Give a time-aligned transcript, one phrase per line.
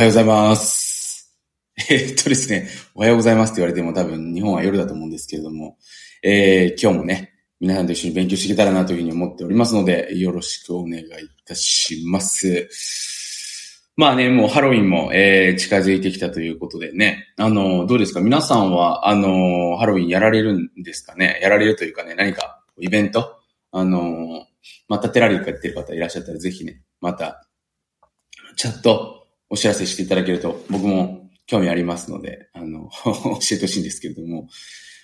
[0.00, 1.30] はようございます。
[1.76, 5.76] えー、っとですね、おはようございますって言われても多分日本は夜だと思うんですけれども、
[6.22, 11.06] えー、今日もね、皆さんと一緒に勉強していけたらなというふうに思っておりますので、よろしくお願いい
[11.44, 12.66] たします。
[13.94, 18.20] まあね、もうハロウィンも、えー、近づいてきたということでね、あの、どうですか？
[18.22, 21.38] 皆さんは、あの、ハロウィンやられるんですかね？
[21.42, 23.38] やられるというかね、何かイベント？
[23.70, 24.46] あの、
[24.88, 27.46] またテラリーかやってる方いらっしゃったらぜひね、また、
[28.56, 29.19] チャット、
[29.50, 34.48] お知らせしていただけると、僕も興味ありますので、あの、 教えてほしいんですけれども、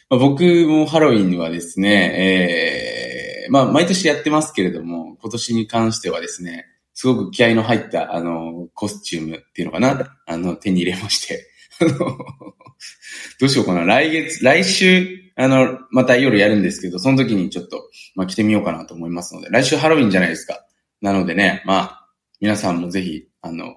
[0.08, 11.46] まあ、僕もハロウィンはですね、えー、まあ、毎年やってますけれども、今年に関してはですね、すごく気合の入った、あの、コスチュームっていうのかな、あの、手に入れまして、
[11.80, 20.64] あの、どうしようかな、来月、来週、あの、また夜やるんですけど、その時にちょっと、まあ、着てみようかなと思いますので、来週ハロウィンじゃないですか。
[21.02, 22.08] なのでね、まあ、
[22.40, 23.74] 皆さんもぜひ、あの、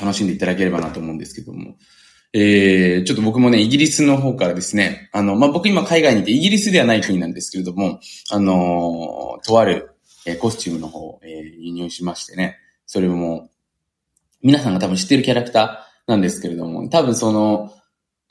[0.00, 1.76] 楽しんでいただければなと思うんですけども。
[2.34, 9.92] えー、ちょっと僕もね、イギリスの方からですね、あの、まあ、僕今海外にいて、イギリスではない国なんですけれども、あのー、とある、
[10.26, 13.48] えー、コスチュームの方、えー、輸入しましてね、それも、
[14.42, 17.72] 皆さんが多分知ってるキャラクターなんですけれども、多分その、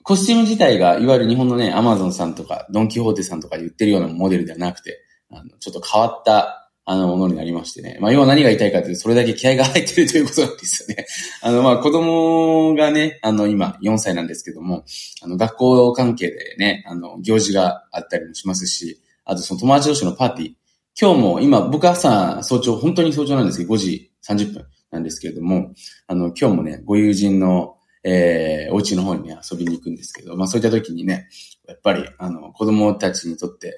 [0.03, 7.97] コスチューム自体が、いわゆる日本のね、アマゾンさんとか、ドンキホーテさんとか言ってるようなモデルではなくて、あの、ちょっと変わった、あの、ものになりましてね。
[7.99, 11.05] まあ、要は何が言いたいかというと、それだけ気合が入ってるということなんですよね。
[11.43, 14.85] あの、まあ、子供がね、あの、今、4歳なんですけども、
[15.21, 20.51] あの、学校関係でね、あの、行事があったりもしますし、あとその友達同士のパーティー。
[20.97, 25.73] 今日も、今、僕朝、早朝、本当に早朝なんですけど、5時30分なんですけれども、
[26.07, 31.27] あの、今日もね、ご友人の、えー、お家の方にね、遊びに行くんですけど、まあ、そういった時にね、
[31.67, 33.77] やっぱり、あの、子供たちにとって、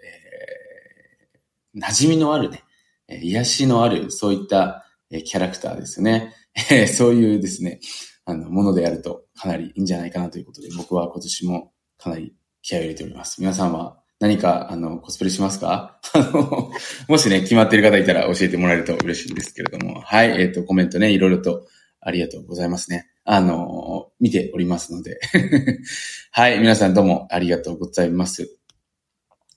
[1.76, 2.64] えー、馴染みのあるね、
[3.10, 6.34] 癒しのある、そういったキャラクターですね。
[6.94, 7.80] そういうですね、
[8.26, 13.42] あの、ものであるとかなりいいんじゃないかなということで、僕は今年もかなり気合を入れております。
[13.42, 16.00] 皆さんは何か、あの、コスプレしますか？
[16.14, 16.72] あの、
[17.08, 20.02] もしね、決まっている方いたら教えてもらえると嬉しいんですけれども。
[20.02, 21.68] はい、えっ、ー、と、コメントね、いろいろと
[22.02, 23.08] ありがとうございますね。
[23.24, 25.19] あの、見ておりますので。
[26.31, 28.59] はい、皆さんどうもありがとうございます。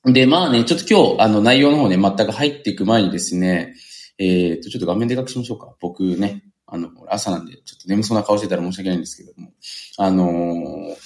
[0.04, 3.74] で、まあね、ちょっと今日、あの、内容の方ね、全く入っていく前にですね、
[4.18, 5.74] えっ、ー、と、ちょっと画面でかくしましょうか。
[5.80, 9.52] 僕ね、あの、朝なんで、ちょっと眠そうな顔してたら申し訳ないんですけども、
[9.98, 10.96] あのー、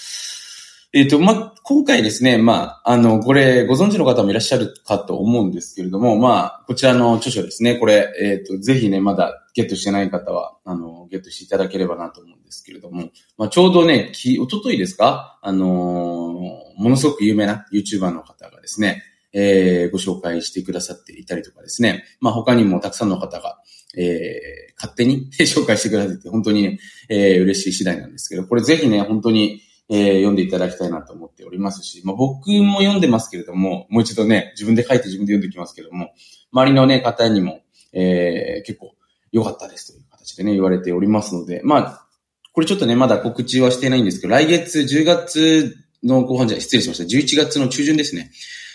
[0.95, 15.39] えっ、ー、と、まあ、今回ですね、まあ、あの、これ、ご存知の方もいらっしゃるかと思うんですけれども、まあ、こちらの著書ですね、これ、えっ、ー、と、ぜひね、まだゲットしてない方は、あの、ゲットしていただければなと思うんですけれども、まあ、ちょうどね、き、おとといですか？
[15.43, 23.59] あのー、ものすごく有名な YouTuber の方がですね、えー、ご紹介してくださっていたりとかですね、まあ、他にもたくさんの方が、
[23.97, 26.78] えー、勝手に 紹介してくださって本当にね、
[27.09, 36.12] えー、嬉しい次第なんですけど、これぜひね、本当に、えー、読んでいただきたいなと思っておりますし、まあ、僕も読んでますけれども、もう一度ね、自分で書いて自分で読んできますけれども、
[36.53, 37.60] 周りのね、方にも、
[37.93, 38.94] えー、結構
[39.32, 42.06] 良かったですという形でね、言われておりますので、まあ、
[42.53, 45.76] これちょっとね、まだ告知はしてないんですけど、来月10月
[46.06, 47.05] の後半じゃ、失礼しました。
[47.05, 48.31] 11月の中旬ですね。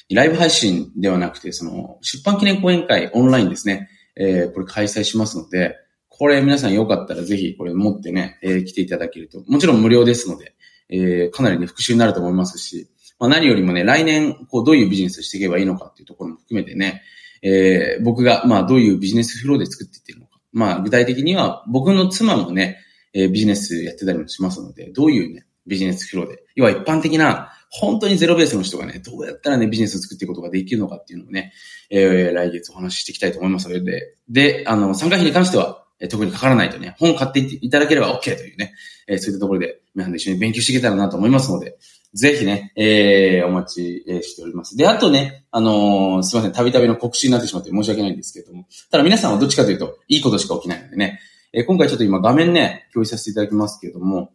[0.09, 3.89] ライブ配信ではなくて、その、出版記念講演会オンラインですね。
[4.15, 5.77] えー、これ開催しますので、
[6.09, 10.53] これ皆さんよかったらぜひこれ持ってね、えー、来ていただけると、もちろん無料ですので、
[10.89, 17.03] えー、かなりね、復習になると思いますし、まあ、何よりもね、来年、こう、どういうビジネスしていけばいいのかっていうところも含めてね、
[17.41, 20.39] えー、僕が、まあ、どういうビジネスフローで作っていってるのか。
[20.51, 22.79] まあ、具体的には、僕の妻もね、
[23.13, 31.53] えー、ビジネスやってたりもしますので、どういうね、ビジネスフローで、要は一般的な、本当にゼロベースの人がね、どうやったらね、ビジネスを作っていくことができるのかっていうのをね、
[31.89, 38.73] えー、来月お話ししていきたいと思いますので、で、あの、参加費に関しては、え、特にかからないとね、本買っていただければ OK というね、
[39.07, 41.77] えー、そういったところで皆さんで一緒に勉強していけたらなと思いますので、
[42.13, 44.75] ぜひね、えー、お待ちしております。
[44.75, 51.19] で、あとね、あのー、すいません、たびたびの告知になってしまって申し訳ないんですけれども、ただ皆さんはどっちかというと、いいことしか起きないのでね、
[51.53, 54.31] えー、今回ちょっと今画面ね、共有させていただきますけれども、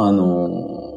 [0.00, 0.96] あの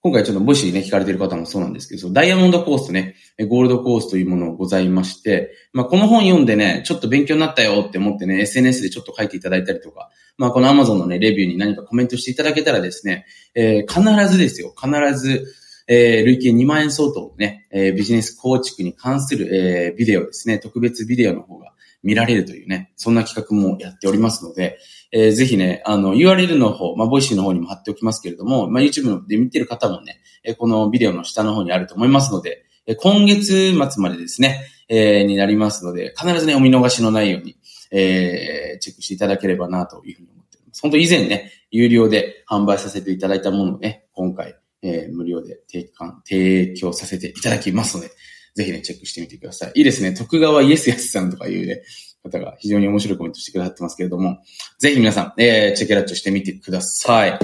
[0.00, 3.16] 今回ちょっともしね、聞かれてる方もそうなんですけど、ダイヤモンドコースとね、
[3.48, 13.26] ゴールドコースというものがございまして、まあ、この本読んでね、ちょっと勉強になったよって思ってね、SNS でちょっと書いていただいたりとか、まあ、この Amazon のね、レビューに何かコメントしていただけたらですね、
[13.56, 15.44] えー、必ずですよ、必ず、
[15.88, 21.72] えー、累計2万円相当のね、えー、ビジネス構築に関する、えー、ビデオですね、特別ビデオの方が
[22.04, 24.78] 見られるというね、そんな企画もやっておりますので、
[25.10, 37.56] えー、ぜひね、あの、URL の方、まあ、 Voicy の方にも貼っておきますけれども、まあ、YouTube で見てる方もね、えこのビデオの下の方にあると思いますので、え今月末までですね、えー、になりますので、必ずね、お見逃しのないように、
[37.90, 40.82] えー、チェックしていただければなというふうに思っております。
[40.82, 48.10] 本当以前ね、有料で販売させていただいたものをね、今回、えー、無料で提供提供させていただきますので、
[48.54, 49.72] ぜひね、チェックしてみてください。
[49.76, 50.14] いいですね。
[50.14, 51.82] 徳川イエスヤスさんとかいうね、
[52.30, 54.38] 方が非常に面白いコメントしてくださってますけれども、
[54.78, 57.38] ぜひ皆さん、えー、チェケラッチョしてみてください。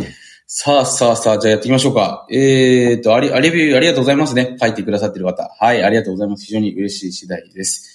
[0.46, 2.26] さあさあさあ、じゃあやっていきましょうか。
[2.31, 4.56] えーと、あり、あレビューありがとうございますね。
[4.60, 5.48] 書いてくださってる方。
[5.58, 6.44] はい、ありがとうございます。
[6.44, 7.90] 非常に嬉しい次第です。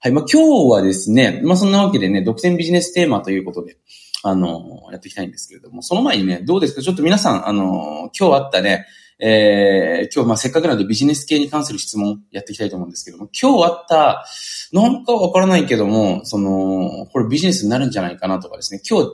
[0.00, 3.76] はい、まあ今日はですね、まあそんなわけでね、独占ビジネステーマということで、
[4.24, 6.82] あの、やっていきたいんですけれども、その前にね、どうですか？
[6.82, 8.86] ちょっと皆さん、あの、今日あったね、
[9.24, 14.26] えー、今日まあせっかくなのでビジネス系に関する質問やっていきたいと思うんですけども、今日あった、
[14.72, 19.10] なんかわからないけども、その、これビジネスになるんじゃないかなとかですね、今日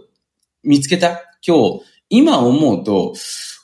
[0.63, 3.13] 見つけた、今日、今思うと、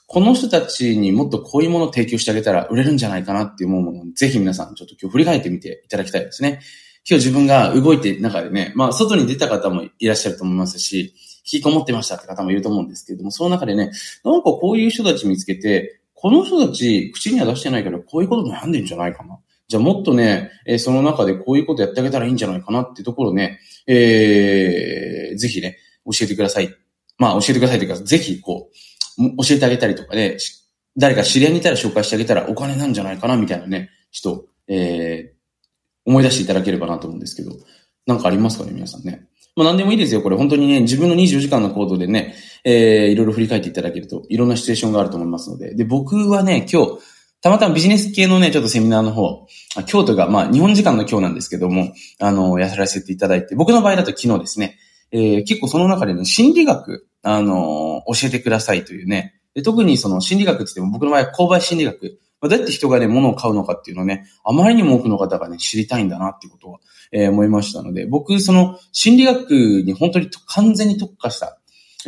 [0.07, 6.61] この人たちにもっとこういうものを提供してあげたら売れるんじゃないかなって思うものを、ぜひ皆さんちょっと今日振り返ってみていただきたいですね。
[7.09, 11.15] 今日自分が動いて中でね、まあ外に出た方もいらっしゃると思いますし、
[11.51, 13.93] 引きこもってましたって方もいると思うんですけれども、その中でね、
[14.25, 19.39] なんかこういう人たち見つけて、この人たち、口には出してないけど、こういうこと悩んでんじゃないかな。
[19.69, 25.77] じゃあもっとね、えー、その中でこういうことやってあげたらいいんじゃないかなってところね、えー、ぜひね、
[26.07, 26.75] 教えてください。
[27.19, 28.71] まあ教えてくださいというか、ぜひこ
[29.19, 30.39] う、教えてあげたりとかね、
[30.97, 37.51] 誰か知り合いにいたら紹介してあげたらお金なんじゃないかなみたいなね、人、えー、思い出していただければなと思うんですけど、
[38.07, 39.27] なんかありますかね、皆さんね。
[39.57, 40.23] まあ何でもいいですよ。
[40.23, 45.75] これ本当にね、自分の24時間の行動でね、えー、いろいろ振り返っていただけると、いろんなシチュエーションがあると思いますので。
[45.75, 46.99] で、僕はね、今日、
[47.43, 49.47] たまたまビジネス系のね、ちょっとセミナーの方、
[49.87, 54.79] 京都が、まあ、日本時間の今日なんですけども、あの、やらせていただいて、僕の場合だと昨日ですね、
[55.13, 66.81] えー、結構その中でね、心理学、あの教えてくださいというね、で特にその心理学って言っても、僕の場合は購買心理学、まあ、どうやって人がね、物を買うのかっていうのをね、あまりにも多くの方がね、知りたいんだなっていうことは、
[67.13, 69.51] えー、思いましたので、僕、その心理学
[69.83, 71.59] に本当に完全に特化した、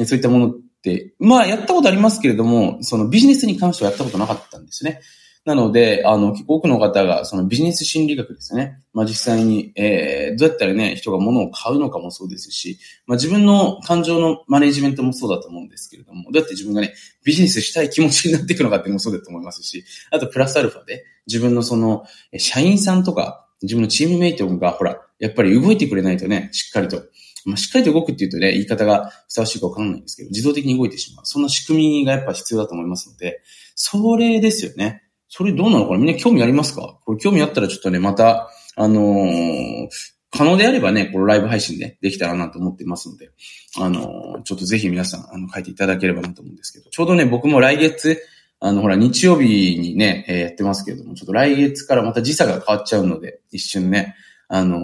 [0.04, 5.00] そういったものって、まあ、やったことありますけれども、そのビジネスに関してはやったことなかったんですね。
[5.46, 8.81] なので、あの、多くの方が、そのビジネス心理学ですね。
[8.93, 16.94] まあ実際に、えー、どうやったらね、人が物を買うのかもそうですし、まあ自分の感情のマネジメントもそうだと思うんですけれども、どうやって自分がね、
[17.25, 22.04] ビジネスしたい気持ちになっていくのかっていうのもそうだと思いますし、あとプラスアルファで、自分のその、
[22.37, 27.04] 社員さんとか、自分のチームメイトが、ほら、やっぱり動いてくれないとね、しっかりと。
[27.46, 31.26] まあ、しっかりと動くっていうとね、言い方がふさわしいかわかんないんですけど、自動的に動いてしまう。
[31.26, 33.40] そんな仕組みがやっぱ必要だと思いますので、
[33.75, 35.02] それですよね。
[35.28, 35.98] それどうなのかな？
[35.98, 36.98] みんな興味ありますか？
[37.04, 39.88] これ興味あったらちょっとね、また、あのー、
[40.31, 43.31] 可能であればね、このライブ配信でできたらなと思ってますので、
[43.78, 48.20] あの、ちょっとぜひ皆さん、あの、書いていただければなと思うんですけど、ちょうどね、僕も来月、
[48.60, 54.14] あの、ほら、日曜日にね、えー、やってますけれども、ちょっと来月からまた時差が変わっちゃうので、一瞬ね、
[54.48, 54.81] あのー、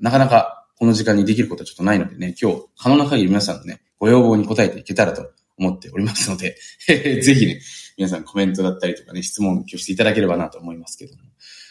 [0.00, 6.56] なかなかこの時間にできることはちょっとないのでね、今日、可能な限り皆さんのね、ご要望に応えていけたらと思っておりますので、
[6.86, 7.60] ぜひね、
[7.96, 11.22] 皆さんコメントだったりとかね、質問をしていただければなと思いますけども。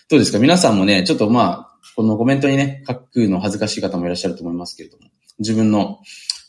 [0.09, 0.39] どうですか？
[0.39, 5.09] 皆さんもね、ちょっとまあ、このコメントにね、書くの恥ずかしい方もいらっしゃると思いますけれども、
[5.39, 5.99] 自分の、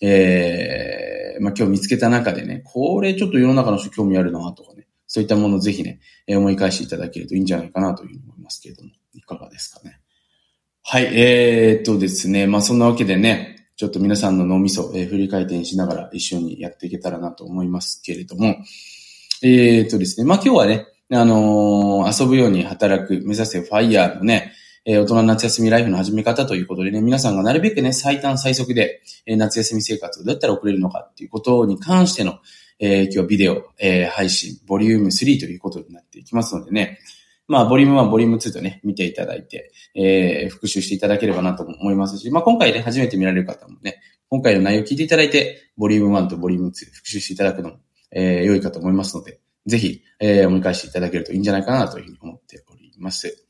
[0.00, 10.00] ええー、まあ今日見つけた中でね、これちょっと世の中の人興味あるなとかね、そういったものをぜひね、思い返していただけるといいんじゃないかなというふうに思いますけれども、いかがですかね？
[10.86, 18.56] はい、えー、っとですね、まあそんなわけでね、ちょっと皆さんの脳みそ、えー、振り回転しながら一緒にやっていけたらなと思いますけれども、
[19.42, 24.52] えー、っとですね、まあ今日はね、あのー、遊ぶように働く、目指せファイヤーのね、
[24.84, 32.40] えー、大人夏休みライフの始め方ということでね、皆さんがなるべくね、最短最速で、えー、夏休み生活をどうやったら送れるのかっていうことに関しての、
[32.78, 36.98] えー、今日ビデオ、えー、配信、ボリューム3ということになっていきますのでね、
[37.46, 47.76] まあ、ボリューム1、ボリューム2とね、見ていただいて、えー、復習していただければなと思いますし、まあ、今回ね、初めて見られる方もね、今回の内容を聞いていただいて、ボリューム1とボリューム2復習していただくのも、
[48.12, 53.46] えー、良いかと思いますので、ぜひ、えー、思い返していただけるといいんじゃないかなというふうに思っております。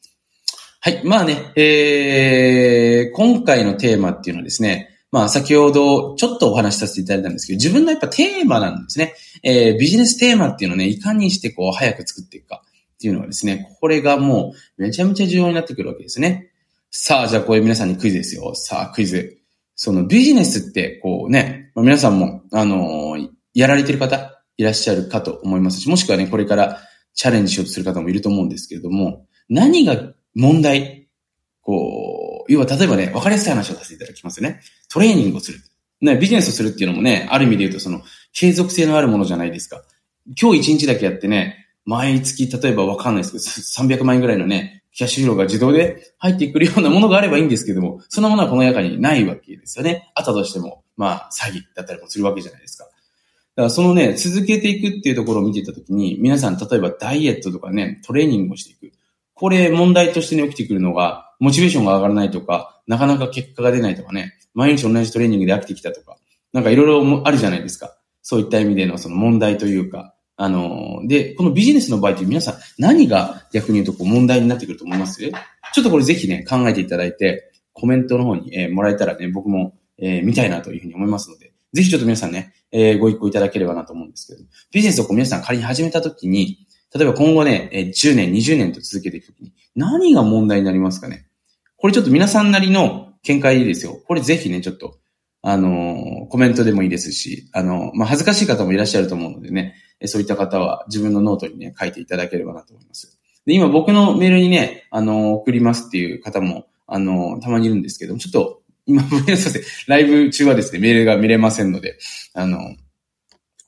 [0.80, 1.00] はい。
[1.04, 9.14] まあね、えー、今回のテーマっていうのはですね、まあ先ほどちょっとお話しさせていただいたんですけど、自分のやっぱテーマなんですね。
[9.42, 12.62] えー、ビジネステーマっていうのをね、いかにしてこう早く作っていくか。
[13.04, 16.50] っていうのはですね、これがもうめちゃめちゃ重要になってくるわけですね。
[16.90, 18.54] さあ、じゃあこれ皆さんにクイズですよ。
[18.54, 19.38] さあ、クイズ。
[19.76, 26.80] そのビジネスってこうね、まあ、皆さんも、あのー、やられてる方いらっしゃるかと思いますし、もしくはね、これから
[27.14, 29.96] チャレンジしようとする方もいると思うんですけれども、何が
[30.34, 31.08] 問題
[31.60, 34.60] こう、要は例えばね、わかりやすい話をさせていただきますよね。
[34.88, 35.58] トレーニングをする。
[36.00, 39.82] ね、ビジネスをするっていうのもね、ある意味で言うとその、継続性のあるものじゃないですか。
[40.40, 50.10] 今日一日だけやってね、毎月、例えばわかんないですけど、300万円ぐらいのね、キャッシュフローが自動で入ってくるようなものがあればいいんですけども、そんなものはこの中にないわけですよね。
[50.14, 52.84] あったとしても、まあ、詐欺だったりもするわけじゃないですか。
[52.84, 52.94] だか
[53.64, 58.94] らそのね、続けていくっていうところを見ていたときに、皆さん、例えばダイエットとかね、トレーニングをしていく。
[59.34, 66.16] これ問題としてね、起きてくるのが、モチベーションが上がらないとか、なかなか結果が出ないとかね、毎日同じトレーニングで飽きてきたとか、
[66.52, 67.96] なんかいろいろあるじゃないですか。
[68.22, 75.20] そういった意味でのその問題というか、あの、で、このビジネスの場合って皆さん何が逆に言うとこう問題になってくると思います？
[75.72, 91.26] ちょっとこれぜひね、考えていただいて、コメントの方に、えー、もらえたらね、僕も、えー、見たいなというふうに思いますので、ぜひちょっと皆さんね、えー、ご一行いただければなと思うんですけど、ビジネスをこう皆さん仮に始めたときに、例えば今後ね、えー、10年、20年と続けていくときに、何が問題になりますかね？
[91.76, 93.98] これちょっと皆さんなりの見解ですよ。
[94.06, 94.98] これぜひね、ちょっと、
[95.42, 99.74] あの、コメントでもいいですし、あの、まあ、恥ずかしい方もいらっしゃると思うのでね、
[100.06, 103.18] そういった方は自分のノートにね、書いていただければなと思います。
[103.46, 109.62] で、今僕のメールにね、あの、送りますっていう方も、あの、たまにいるんですけども、ちょっと、今、 ごめんなさい。
[109.86, 111.98] ライブ中はですね、メールが見れませんので、
[112.34, 112.58] あの、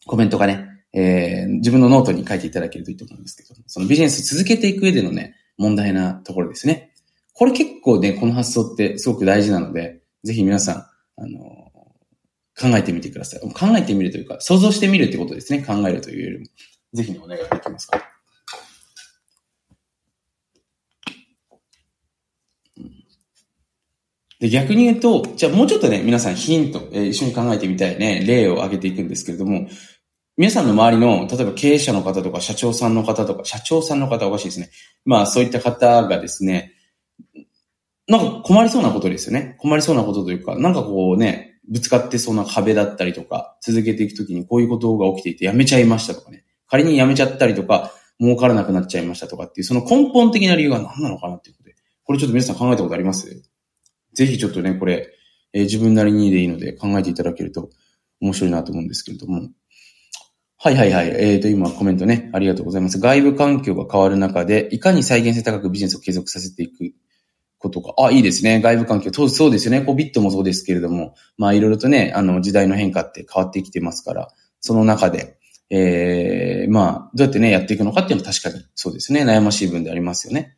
[0.07, 6.93] コメントがね、えー、自分のノートに書いていただけるといいと思うんですけど、そのビジネス続けていく上でのね、問題なところですね。
[7.33, 10.77] これ結構ね、この発想ってすごく大事なので、ぜひ皆さん、
[11.21, 11.66] あの、
[12.59, 13.41] 考えてみてください。
[13.41, 15.63] 考えてみるというか、想像してみるってことですね。
[15.63, 16.47] 考えるというよりも。
[16.95, 18.03] ぜひね、お願いできますか？
[24.39, 29.69] で、逆に言うと、じゃあもうちょっとね、皆さんヒント、えー、一緒に考えてみたいね、例を挙げていくんですけれども、
[30.37, 34.71] 皆さんの周りの、例えば経営者の方とか、社長さんの方とか、社長さんの方おかしいですね。
[35.07, 36.75] まあ、そういった方がですね、
[38.07, 39.57] なんか困りそうなことですよね。
[39.59, 46.45] 困りそうなことというか、なんかこうね、ぶつかってそうな壁だったりとか、続けていくときにこういうことが起きていてやめちゃいましたとかね。
[46.69, 51.77] 仮にやめちゃったりとか、儲からなくなっちゃいましたとかっていう、その根本的な理由が何なのかなっていうことで。
[52.05, 53.43] これちょっと皆さん考えたことあります？
[54.15, 55.11] ぜひちょっとね、これ、
[55.53, 57.71] えー、自分なりにでいいので考えていただけると
[58.21, 59.51] 面白いなと思うんですけれども。
[60.59, 61.09] はいはいはい。
[61.09, 62.99] えっ、ー、と、今コメントね、ありがとうございます。
[62.99, 66.93] 外部環境が変わる中で、いかに再現性高くビジネスを継続させていく
[67.67, 67.95] ことか。
[67.99, 68.61] あ、いいですね。
[68.61, 69.11] 外部環境。
[69.29, 69.83] そうですよね。
[69.83, 74.29] コビットもそうですけれども、まあいろいろとね、あの時代の変化って変わってきてますから、
[74.61, 75.39] その中で、
[75.71, 79.25] ええー、まあ、どうやってね、やっていくのかっていうのは確かにそうですね。
[79.25, 80.57] 悩ましい分でありますよね。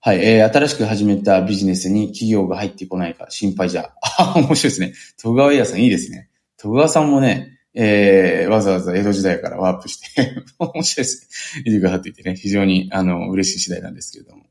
[0.00, 3.92] はい、えー、新しく始めたビジネスに企業が入ってこないか心配じゃ。
[4.18, 4.94] あ、 面白いですね。
[5.22, 6.28] 戸川屋さんいいですね。
[6.56, 11.62] 戸川さんもね、えー、わざわざ江戸時代からワープして 面白いですね。
[11.70, 14.44] いてくださっていてね、非常に、あの、嬉しい次第なんですけれども。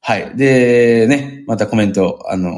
[0.00, 0.36] はい。
[0.36, 2.52] で、ね、またコメント、あの、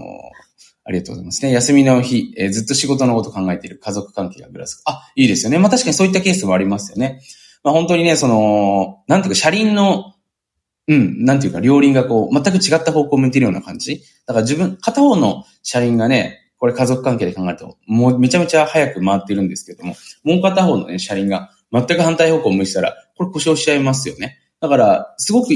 [0.85, 1.53] ありがとうございますね。
[1.53, 4.83] 休みの日、えー、ずっと仕事のこと考えている家族関係がぐらつく。
[4.87, 5.59] あ、いいですよね。
[5.59, 7.23] まあ確かにそういったケースもありますよね。
[7.63, 10.15] まあ本当にね、その、なんていうか車輪の、
[10.89, 14.03] うん、なんていうか両輪がこう、全く違った方向を向いてるような感じ。
[14.27, 19.95] だから自分、片方の車輪がね、これ家族関係で考えると、もうめちゃめちゃ早く回ってるんですけども、
[20.25, 24.39] もう片方のね、車輪が全く反対方向を向いてたら、これ故障しちゃいますよね。
[24.61, 25.55] だから、すごく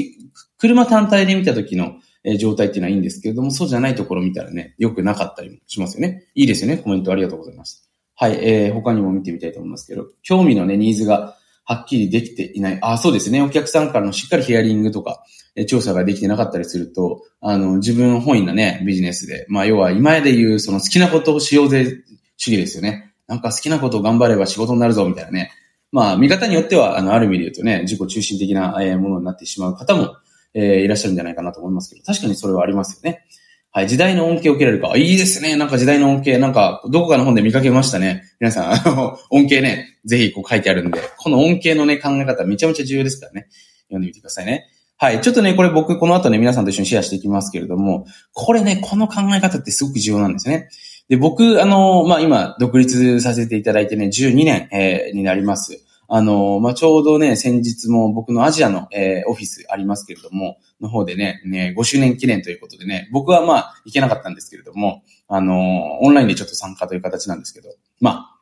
[0.64, 6.24] 車単体で見た時の、え状態っていうのはいいんですけれども、そうじゃないところ見たらね、良くなかったりもしますよね。
[6.34, 6.78] いいですよね。
[6.78, 7.86] コメントありがとうございます。
[8.14, 12.78] はい、えー、他にも見てみたいと思いますけど、興味のね、ニーズがはっきりできていない。
[12.80, 13.42] あ、そうですね。
[13.42, 15.22] お客さんからのしっかりヒアリングとか、
[15.54, 22.02] え調査ができてなかったりすると、あの、自分本位なね、ビジネスで、まあ、要は今で言う、その好きなことをしようぜ
[22.38, 23.12] 主義ですよね。
[23.26, 25.52] なんか好きなことを頑張れば仕事になるぞ、みたいなね。
[25.92, 30.16] まあ、見方によっては、あの、ある意味で言うとね、自己中心的なものになってしまう方も
[30.54, 33.24] えー、いらっしゃるんじゃないかなと思いますけど、確かにそれはありますよね。
[33.72, 34.96] はい、時代の恩恵を受けられるか。
[34.96, 35.56] いいですね。
[35.56, 38.22] なんか時代の恩恵、なんか、どこかの本で見かけましたね。
[38.38, 43.48] 皆さん、あの、恩恵ね、ぜひこう書いてあるんで、この恩恵のね、考え方めちゃめちゃ重要ですからね。
[43.88, 44.68] 読んでみてくださいね。
[44.96, 45.20] はい。
[45.20, 50.68] ちょっとね、これ僕、この後ね、皆さんと一緒にシェアしていきますけれども、これね、この考え方ってすごく重要なんですね。
[51.08, 55.83] で、僕、あの、まあ、今、独立させていただいてね、12年、えー、になります。
[56.14, 67.68] あの、まあ、ちょうどね、先日も僕のアジアの、えー、オフィスありますけれども、の方でね、ね、5周年記念ということでね、僕はまあ、行けなかったんですけれども、あの、オンラインでちょっと参加という形なんですけど、
[68.00, 68.38] まあ、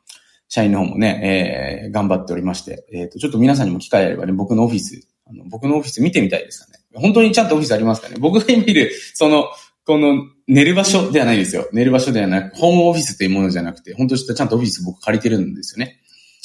[0.49, 6.77] 社員の方もね、えー、頑張っておりまして、えっ、ー、と、ちょっと皆さんにも機会あればね、僕のオフィス、あの僕のオフィス見てみたいですかね。
[6.93, 8.17] 本当にちゃんとオフィスありますかね。
[8.19, 9.47] 僕が見る、その、
[9.87, 11.67] この、寝る場所ではないですよ。
[11.73, 16.02] 寝る場所ではなく、ホームオフィスというものじゃなくて、本当ちゃんとオフィス僕借りてるんですよね。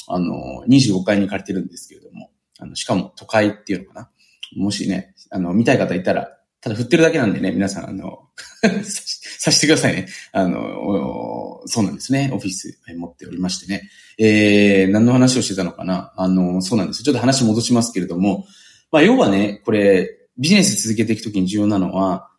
[0.09, 4.09] あの、25階に借りてるんですけれども、あの、しかも都会っていうのかな。
[4.55, 8.19] もしね、あの、見たい方いたら、ただ振ってるだけなんでね、皆さん、あの、
[8.83, 10.07] さしてくださいね。
[10.33, 12.31] あの、そうなんですね。
[12.33, 13.89] オフィス持っておりましてね。
[14.17, 17.03] えー、何の話をしてたのかなあの、そうなんです。
[17.03, 18.45] ちょっと話戻しますけれども、
[18.91, 22.29] まあ、要はね、これ、ビジネス続けていくときに重要なのは、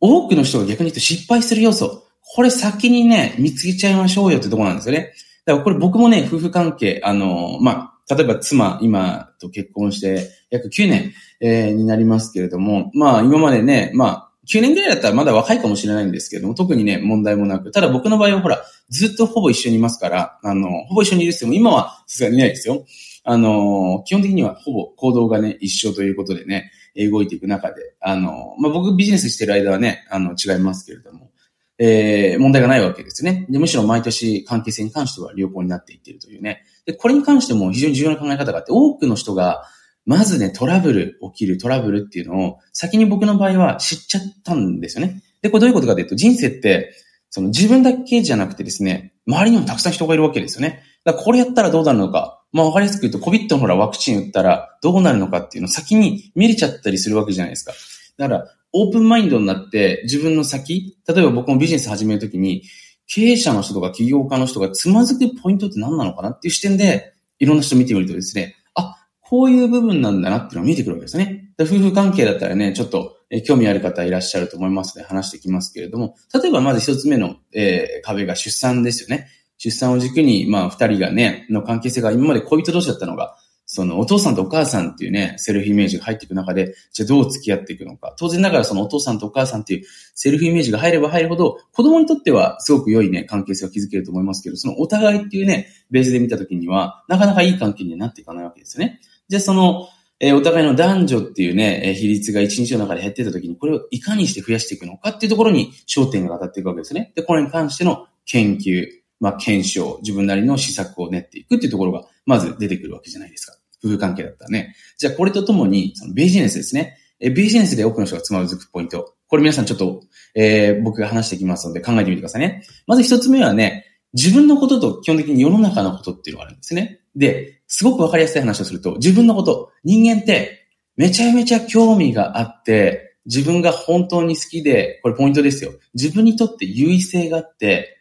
[0.00, 2.04] 多くの人が逆に言うと失敗する要素。
[2.34, 5.12] これ先にね、見つけちゃいましょうよってとこなんですよね。
[5.44, 17.70] だからこれ僕もね、夫婦関係、あの、まあ、例えば妻、今と結婚して約9年、えー、になりますけれども、まあ今までね、まあ9年ぐらいだったらまだ若いかもしれないんですけども、特にね、問題もなく。
[17.70, 22.84] ただ僕の場合はほら、ずっとほぼ一緒にいますから、あの、ほぼ一緒にいるっても、今はさすがにいないですよ。
[23.24, 31.30] あの、基本的にはほぼ行動がね、一緒ということでね、動いていく中で、あの、まあ、僕ビジネスしてる間はね、あの、違いますけれども、
[31.78, 33.46] えー、問題がないわけですね。
[33.48, 36.64] で、むしろ毎年関係性に関しては良好になっていっているというね。
[36.86, 39.64] で、これに関しても非常に重要な考え方があって、多くの人が、
[40.04, 45.22] まずね、トラブル、起きるトラブルっていうのを、先に僕の場合は知っちゃったんですよね。
[45.42, 46.92] で、これどういうことかというと、人生って、
[47.30, 50.82] その自分だけじゃなくてですね、周りにもたくさん人がいるわけですよね。
[51.04, 52.42] だからこれやったらどうなるのか。
[52.52, 57.72] まあわかりやすく言うと、COVID のほらワクチン打ったらどうなるのかっていうのを先に見れちゃったりするわけじゃないですか。
[58.18, 62.62] だから、オープンマインドになって自分の先、例えば僕もビジネス始めるときに、
[63.06, 71.52] 経営者の人とか起業家の人がつまずくポイントって何なのかなっていう視点で、いろんな人見てみるとですね、あこういう部分なんだなっていうのが見えてくるわけですね。
[71.60, 79.28] 夫婦関係だったらね、ちょっと、え興味ある方いらっしゃると思いますので話していきますけれども、例えばまず一つ目の、えー、壁が出産ですよね。
[79.56, 83.36] 出産を軸に、まあ二人がね、の関係性が今まで恋人同士だったのが、
[83.74, 88.14] そのお父さんとお母さんっていうね、セルフイメージが入っていく中で、じゃあどう付き合っていくのか。
[88.18, 99.00] 当然ながらそのお父さんとお母さんっていうセルフイメージが入れば入るほど、子供にとってはすごく良いね、関係性を築けると思いますけど、そのお互いっていうね、ベースで見たときには、なかなかいい関係になっていかないわけですよね。
[99.28, 99.88] じゃあその、
[100.20, 107.12] え、お互いの男女っていうね、え比率が一日の中で減ってた時に、これをいかにして増やしていくのかっていうところに焦点が当たっていくわけですね。
[107.16, 108.86] で、これに関しての研究、
[109.18, 113.56] まあ、検証、自分なりの施策を練っていくっていうところが、まず出てくるわけじゃないですか。
[113.84, 114.74] 夫婦関係だったね。
[114.98, 116.98] じゃあ、これとともに、そのビジネスですね。
[117.20, 119.14] えビジネスで多くの人がつまずくポイント。
[119.28, 120.02] これ皆さんちょっと、
[120.34, 122.64] えー、僕が話していきますので考えてみてくださいね。
[122.86, 127.00] まず一つ目はね、自分のことと基本的に世の中のことっていうのがあるんですね。
[127.16, 135.72] で、すごくわかりやすい話をすると、自分のこと、人間ってめちゃめちゃ興味があって、自分が本当に好きで、これポイントですよ。
[135.94, 137.98] 自分にとって優位性があって、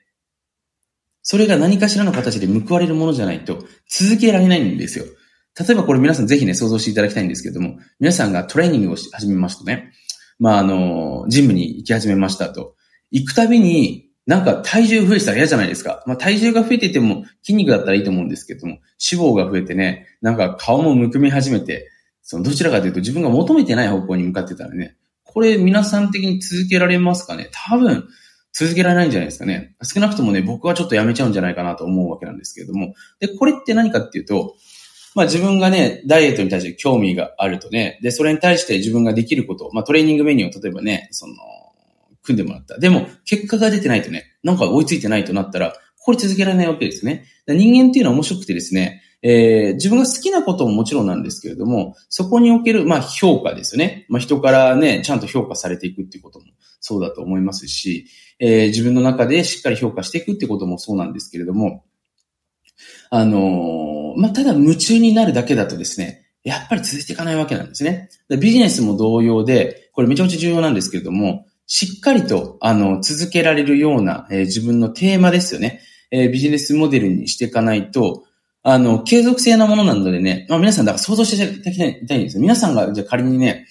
[1.21, 5.05] それが何かしらの形で報われるものじゃないと続けられないんですよ。
[5.59, 9.91] 例えばこれ皆さんぜひね、想像していただきたいんですけれども、皆さんがトレーニングをし始めますとね、
[10.39, 12.75] まあ、あの、ジムに行き始めましたと。
[13.11, 16.03] 行くたびに、なんか体重増えてたら嫌じゃないですか。
[16.05, 18.77] まあ体重が増えていても筋肉だったらいいと思うんですけども、
[19.11, 21.89] 脂肪が増えてね、なんか顔もむくみ始めて、
[22.21, 27.49] そのどちらかというと自分が求めてない方向に向かってたらね、これ皆さん的に続けられますかね？
[27.51, 28.07] 多分
[28.53, 29.75] 続けられないんじゃないですかね。
[29.81, 32.93] 少なくともね、僕はちょっとやめちゃうんじゃないかなと思うわけなんですけれども。
[33.19, 34.55] で、これって何かっていうと、
[35.15, 41.33] まあ自分がね、ダイエットに対して興味があるとね、で、それに対して自分ができること、まあトレーニングメニューを例えばね、その、
[42.23, 42.77] 組んでもらった。
[42.77, 47.25] でも、結果が出てないとね、なんか追いついてないとなったら、これ続けられないわけですね。
[47.47, 54.05] 人間っていうのは面白くてですね、えー、自分が好きなことももちろんなんですけれども、そこにおける、まあ、評価ですよね。
[54.09, 56.45] まあ、人からね、ちゃんと評価されていくっていうことも
[56.79, 58.07] そうだと思いますし、
[58.39, 61.85] えー、自分の中でしっかり評価していくってこともそうなんですけれども、
[63.11, 68.09] あのー、まあ、ただ夢中になるだけだとですね、やっぱり続いていかないわけなんですね。
[68.39, 75.81] ビジネスも同様で、これめちゃめちゃ重要なんですけれども、しっかりと、あの、続けられるような、えー、自分のテーマですよね。
[76.09, 78.23] えー、ビジネスモデルにしていかないと、
[78.63, 82.39] あの、継続性なものなのでね、まあ皆さんだから想像していただきたいんです。
[82.39, 83.65] 皆さんが、じゃ仮にね、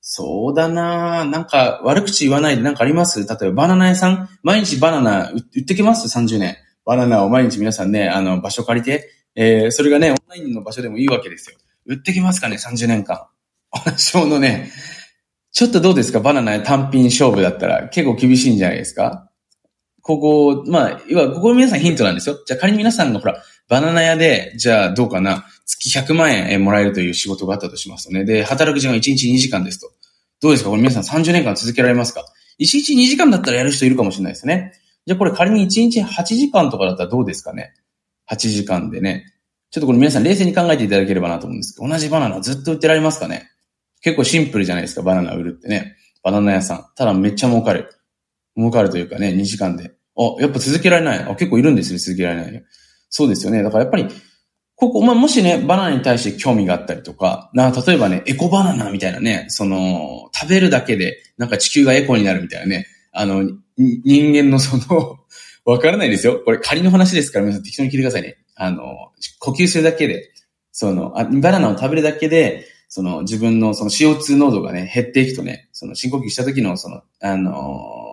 [0.00, 3.20] そうだななんか悪口言わないでなんかあります？
[3.20, 4.28] 例えばバナナ屋さん？
[4.42, 6.56] 毎日バナナ売ってきます ?30 年。
[6.84, 11.56] バナナを毎日皆さんね、あの、場所借りて、えー、それがね、オンラインの場所でもいいわけですよ。
[11.86, 13.26] 売ってきますかね ?30 年間。
[13.84, 14.70] 同じものね、
[15.52, 16.20] ちょっとどうですか？
[16.20, 19.30] バナナ単品勝負だったら結構厳しいんじゃないですか？
[20.02, 22.38] ここ、まあ、いわここ皆さんヒントなんですよ。
[22.46, 28.24] じゃあ仮に皆さんがほら、バナナ屋で、じゃあどうかな、月100万円もらえるという仕事があったとしますとね。
[28.24, 29.90] で、働く時間が1日2時間ですと。
[30.42, 30.70] どうですか？
[30.70, 32.24] これ皆さん30年間続けられますか
[32.60, 34.74] ?1 日2時間だったらやる人いるかもしれないですね。
[35.06, 37.72] じゃあこれ仮に1日8時間とかだったらどうですかね？
[38.30, 39.26] ?8 時間でね。
[39.70, 43.48] ちょっとこれ皆さん冷静に考えていただければなと思うんですけど、同じバナナずっと売ってられますかね？
[44.00, 45.96] 結構シンプルじゃないですか、バナナ売るってね。
[46.22, 46.86] バナナ屋さん。
[46.96, 47.90] ただめっちゃ儲かる。
[48.56, 49.92] 儲かるというかね、2時間で。
[50.16, 51.18] あ、やっぱ続けられない。
[51.18, 52.64] あ、結構いるんですね、続けられない。
[53.08, 53.62] そうですよね。
[53.62, 54.06] だからやっぱり、
[54.76, 63.44] ここ、まあ、もしね、バナナに対して興味があったりとか、な、例えばね、エコバナナみたいなね、その、食べるだけで、なんか地球がエコになるみたいなね、あの、
[63.76, 65.18] 人間のその
[65.64, 66.40] わからないですよ。
[66.44, 68.36] これ仮の話ですから、皆さん適当に聞いてくださいね。
[68.54, 70.30] あの、呼吸するだけで、
[70.72, 78.03] その、あバナナを食べるだけで、その自分のその CO2 濃度がね、減っていくとね、その深呼吸した時のその、あの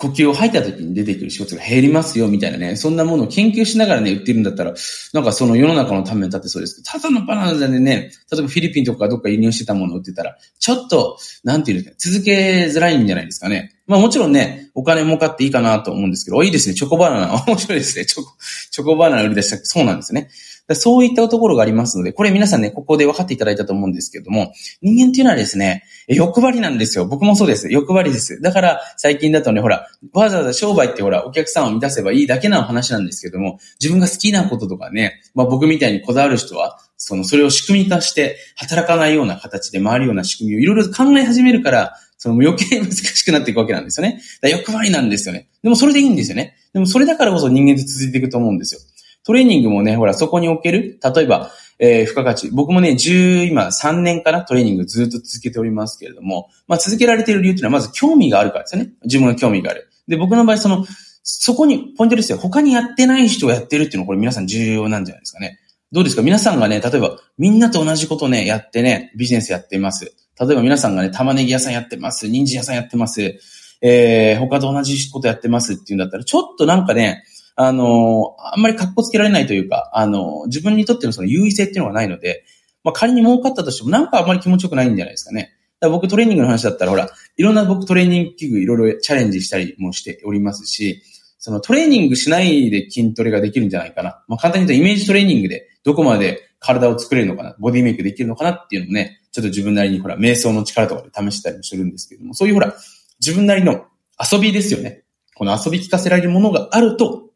[0.00, 4.72] 呼吸を吐いた時に出てくる仕事が減りますよ、みたいなね、そんなものを研究しながらね、売ってるんだったら、
[5.12, 13.74] なんかその世の中のために立ってそうですただのバナナでね、例えばフィリピンとかどっか輸入してたものを売ってたら、ちょっと、なんていうんですか、続けづらいんじゃないですかね。
[13.86, 17.44] まあもちろんね、お金儲かっていいかなと思うんですけど、いいですね、チョコバナナ。
[17.46, 18.32] 面白いですね、チョコ、
[18.70, 20.30] チョコバナナ売り出したそうなんですね。
[20.74, 24.52] そういったところがありますので、これ皆さんね、ここで分かっていただいたと思うんですけども、
[24.82, 27.06] 人間っていうのはですね、欲張りなんですよ。
[27.06, 27.68] 僕もそうです。
[27.70, 28.40] 欲張りです。
[28.40, 44.20] だから、最近だとね、ほら、わざわざ商売ってほら、お客さんを満たせばいいだけの話なんですけども、自分が好きなこととかね、まあ僕みたいにこだわる人は、その、それを仕組み化して、働かないような形で回るような仕組みをいろいろ考え始めるから、その余計難しくなっていくわけなんですよね。
[44.42, 45.48] だ欲張りなんですよね。
[45.62, 46.54] でもそれでいいんですよね。
[46.74, 48.80] でもそれだからこそ人間って続いていくと思うんですよ。
[49.24, 52.50] トレーニングもね、ほら、そこにおける、例えば、えー、付加価値。
[52.50, 58.90] 僕もね、10、今3年からトレーニングずっと続けておりますけれども、まあ続けられている理由っていうのはまず興味があるからですよね。
[59.04, 59.88] 自分の興味がある。
[60.06, 60.84] で、僕の場合、その、
[61.22, 62.38] そこに、ポイントですよ。
[62.38, 65.58] 他にやってない人がやってるっていうのはこれ皆さん重要なんじゃないですかね。
[65.92, 66.22] どうですか？
[66.22, 70.14] 皆さんがね、例えば、みんなと同じことね、やってね、ビジネスやってます。
[70.40, 72.28] 例えば皆さんがね、玉ねぎ屋さんやってます。
[72.28, 73.38] 人参屋さんやってます。
[73.82, 77.24] えー、他と同じことやってますっていうんだったら、ちょっとなんかね、
[77.62, 82.42] あの、あんまり格好つけられないというか、あの、自分にとってのその優位性っていうのがないので、
[82.82, 85.52] まあ仮に儲かったとしてもなんかあんまり気持ちよくないんじゃないですかね。
[85.78, 91.02] だから僕トレーニングの話だったらほら、いろんな僕トレーニング器具いろいろチャレンジしたりもしておりますし、
[91.38, 94.24] そのトレーニングしないで筋トレができるんじゃないかな。
[94.26, 102.74] まあ簡単に言うとイメージトレーニングでどこまで体を作れるのかな、ボディメイクできるのかなっていうのをね、ちょっと自分なりにほら、瞑想の力とかで試したりもするんですけども、そういうほら、
[103.20, 103.84] 自分なりの
[104.18, 105.02] 遊びですよね。
[105.34, 107.29] この遊び聞かせられるものがあると、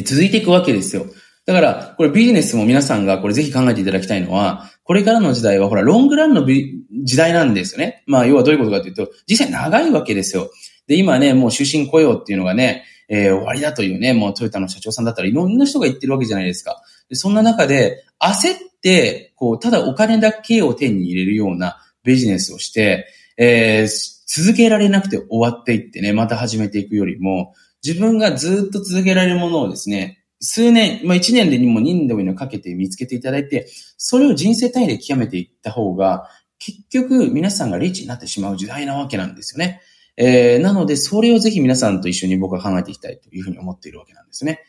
[0.00, 1.06] 続いていくわけですよ。
[1.44, 8.04] だから、これビジネスも皆さんがこれぜひ考えていただきたいのは、これからの時代はほら、ロングランの時代なんですよね。
[8.06, 10.50] まあ、要はどういうことかというと、実際長いわけですよ。
[10.86, 16.80] で、今ね、もう終身雇用っていうのがね、えー、終わりだというね、もうトヨタの社長さんだったらいろんな人が言ってるわけじゃないですか。
[17.08, 39.80] でそんな中で、焦って、こう、ただお金だけを手に入れるようなビジネスをして、えー、続けられなくて終わっていってね、また始めていくよりも、自分がずっと続けられるものをですね、数年、まあ一年でにも二年でもいいのかけて見つけていただいて、それを人生単位で極めていった方が、結局皆さんがリーチになってしまう時代なわけなんですよね。
[40.16, 44.62] えー、なので、それをぜひ皆さんと一緒に僕は考えていきたいというふうに思っているわけなんですね。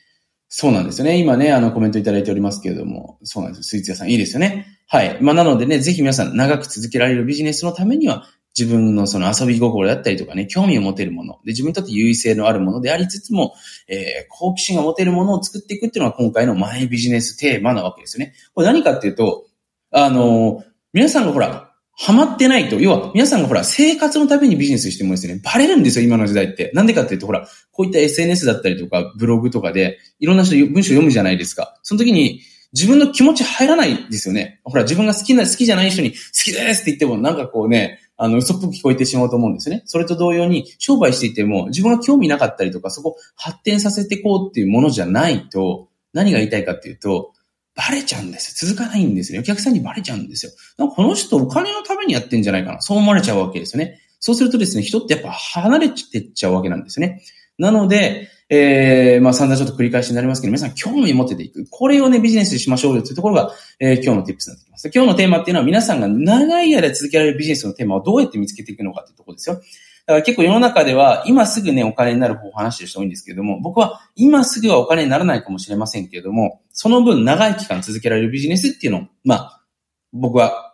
[0.48, 1.18] そうなんですよね。
[1.18, 3.64] 今ね、あのコメントいただいておりますけれども、そうなんですよ。
[3.64, 4.68] スイーツ屋さんいいですよね。
[4.88, 5.18] はい。
[5.22, 11.34] まあ、なのでね、ぜひ皆さん長く続けられるビジネスのためには、自分のその遊び心だったりとかね、興味を持てるもの。
[11.44, 13.56] で、自分にとって優位性のあるものでありつつも、
[13.88, 18.34] えー、好奇心が持てるものを作っていくっていうのが今回のマイビジネステーマなわけですよね。
[18.54, 19.46] これ何かっていうと、
[19.92, 20.64] あのー、
[20.94, 26.72] 皆さんがほら、ハマってないと、要は皆さんがほら、生活のためにビジネスしてもですね、バレるんですよ、今の時代って。
[26.74, 31.80] なんでかっていうと、ほら、こういった SNS だったりとか、ブログとかで、いろんな人文章読むじゃないですか。
[31.84, 32.42] その時に、
[32.74, 34.60] 自分の気持ち入らないですよね。
[34.64, 39.84] ほら、自分が好きな、好きじゃない人に、好きですって言っても、なんかこうね、あの、嘘っぽく聞こえてしまうと思うんですね。
[39.86, 47.34] それと同様に、商売していても、自分が興味なかったりとか、そこ発展させていこうっていうものじゃないと、何が言いたいかっていうと、
[47.76, 48.70] バレちゃうんですよ。
[48.74, 49.42] 続かないんですよ。
[49.42, 50.52] お客さんにバレちゃうんですよ。
[50.78, 52.82] この人お金のためにやってんじゃないかな。
[52.82, 54.00] そう思われちゃうわけですよね。
[54.20, 57.24] そうするとですね、人ってやっぱ離れてっちゃうわけなんですね。
[57.58, 61.66] なので、えー、まあ散々ちょっと繰り返しになりますけど、皆さん興味持ってていく。
[61.72, 64.92] これをね、ビジネスにしましょうよというところが、えー、今日のティップスになってきます。
[64.94, 69.56] 今日のテーマっていうのは皆さんが長い間続けられるビジネスのテーマをどうやって見つけていくのかっていうところですよ。
[69.56, 79.64] だから結構世の中では今すぐね、お金になる方法を話してる人多いんですけれども、僕は今すぐはお金にならないかもしれませんけれども、その分長い期間続けられるビジネスっていうのを、まあ、
[80.12, 80.73] 僕は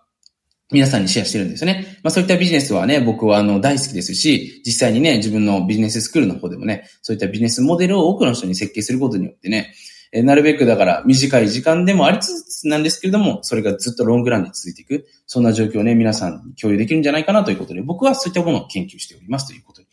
[0.72, 2.00] 皆さんにシェアしてるんですよね。
[2.04, 9.74] まあそういったビジネスはね、僕はあの大好きですし、実際にね、自分のビジネススクールの方でもね、そういったビジネスモデルを多くの人に設計することによってね、
[10.12, 19.88] えなるべくだから短い時間でもありつつなんですけれども、それがずっとロングランで続いていく、そんな状況をね、皆さん共有できるんじゃないかなということで、僕はそういったものを研究しておりますということに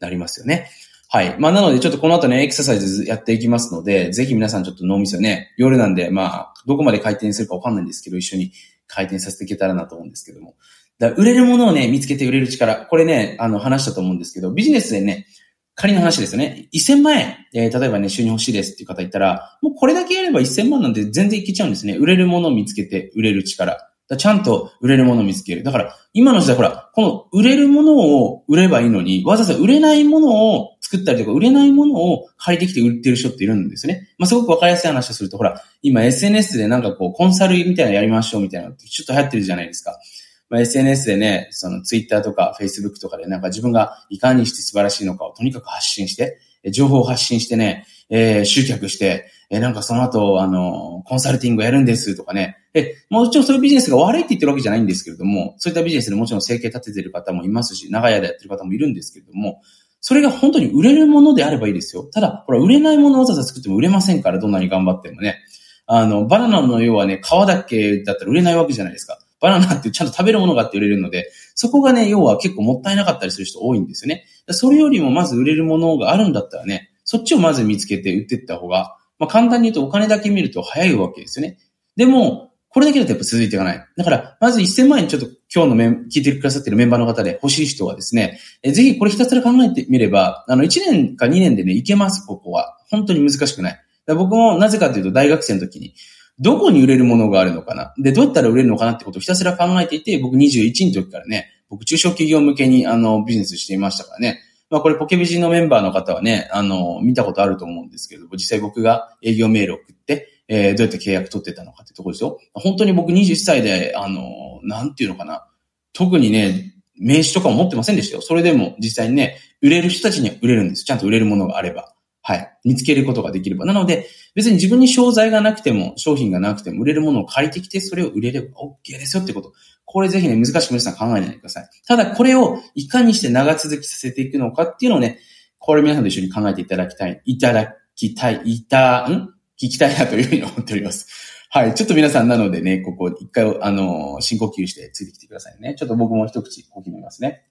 [0.00, 0.70] なりますよね。
[1.08, 1.36] はい。
[1.40, 8.52] まあ、なので、ちょっとこの後ね、エクササイズやっていきますので、ぜひ皆さんちょっと脳みそね、夜なんで、まあ、どこまで回転するかわかんないんですけど、一緒に
[8.90, 10.54] 回転させていけたらなと思うんですけども。
[10.98, 12.86] だ売れるものをね、見つけて売れる力。
[12.86, 15.26] これね、あの、話したと思うんですけど、ビジネスでね、
[15.74, 16.68] 仮の話ですよね。
[16.74, 21.96] 1000万円、えー、例えばね、収入欲しいですっていう方言ったら、もうこれだけやれば1000万なんて全然いけちゃうんですね。
[21.96, 23.78] 売れるものを見つけて売れる力。
[24.18, 25.62] ちゃんと売れるものを見つける。
[25.62, 34.08] だから、今の時代、ほら、この売れるものを売ればいいのに、わざわざ売れないものを作ったりとか、売れないものを借りてきて売ってる人っているんですね。
[34.18, 40.00] まあ、すごくわかりやすい話をすると、ほら、今 SNS でなんかこう、コンサルみたいなのやりましょうみたいなのってちょっと流行ってるじゃないですか。
[40.48, 46.40] まあ、SNS でね、その Twitter とか Facebook とかでなんか自分がいかにして素晴らしいのかをとにかく発信して、
[46.72, 52.58] 情報を発信してね、えー、集客して、えー、なんかその後、あの、コンサルティングやるんですとかね。
[52.74, 59.62] え、もちろんそういうビジネスが悪いって言ってるわけじゃないんですけれども、そういったビジネスでもちろん生計立ててる方もいますし、長い間やってる方もいるんですけれども、
[60.00, 62.04] それが本当に売れるものであればいいですよ。
[62.04, 65.38] ただ、ほら、売れないものをわざわざ作っても売れませんから、どんなに頑張ってもね。
[65.86, 69.18] あの、バナナの要はね、皮だけだったら売れないわけじゃないですか。
[69.40, 74.24] バナナってちゃんと食べるものがあって売れるので、そこがね、要は結構もったいなかったりする人多いんですよね。
[74.48, 81.58] それよりもまず売れるものがあるんだったらね、そっちをまず見つけて売っていった方が、まあ簡単に言うとお金だけ見ると早いわけですよね。
[81.96, 83.84] でも、これだけだとやっぱ続いていかない。
[83.96, 92.78] だから、まず1000万円ちょっと今日のメン、聞いてくださってるメンバーの方で欲しい人はですね、えぜひこれひたすら考えてみれば、あの、1年か2年でね、いけます、ここは。
[92.88, 93.80] 本当に難しくない。
[94.06, 95.94] 僕もなぜかというと大学生の時に、
[96.38, 104.40] どこに売れるものがあるのかなで、どうやったら売れるのかなってことをひたすら考えていて、僕21の時からね、僕中小企業向けにあの、ビジネスしていましたからね。
[104.70, 112.40] まあこれポケビジのメンバーの方はね、あの、見たことあると思うんですけど、実際僕が営業メールを送って、えー、どうやって契約取ってたのかってとこですよ。
[112.54, 115.46] 本当に僕21歳で、あの、なんていうのかな。
[115.92, 118.20] 特にね、名刺とかも持ってませんでしたよ。
[118.20, 120.84] それでも実際にね、売れる人たちには売れるんです。
[120.84, 121.94] ちゃんと売れるものがあれば。
[122.22, 122.52] はい。
[122.64, 123.64] 見つけることができれば。
[123.64, 129.52] なので、別に自分に商材がなくても、商品がなくても、売れるものを借りてきて、それを売れれば OK ですよってこと。
[129.84, 131.68] これぜひね、難しく皆さん考えないでください。
[131.86, 135.20] ただ、これをいかにして長続きさせていくのかっていうのをね、
[135.58, 141.06] これ皆さんと一緒に考えていただきたい、いただきたい、いた、ん聞きたいなというふうに思っております。
[141.50, 141.74] はい。
[141.74, 145.74] ちょっと皆さんなのでね、ここ一回、あの、深呼吸してついてきてくださいね。
[145.76, 147.44] ちょっと僕も一口呼吸みますね。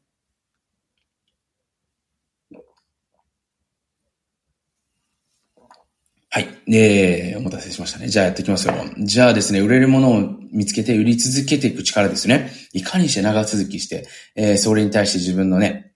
[6.31, 6.47] はい。
[6.71, 8.07] えー、お待たせしましたね。
[8.07, 8.75] じゃあやっていきますよ。
[8.99, 12.51] じゃあですね、売れるものを見つけて売り続けていく力ですね。
[12.71, 15.93] いかにして長続きして、えー、それに対して自分のね、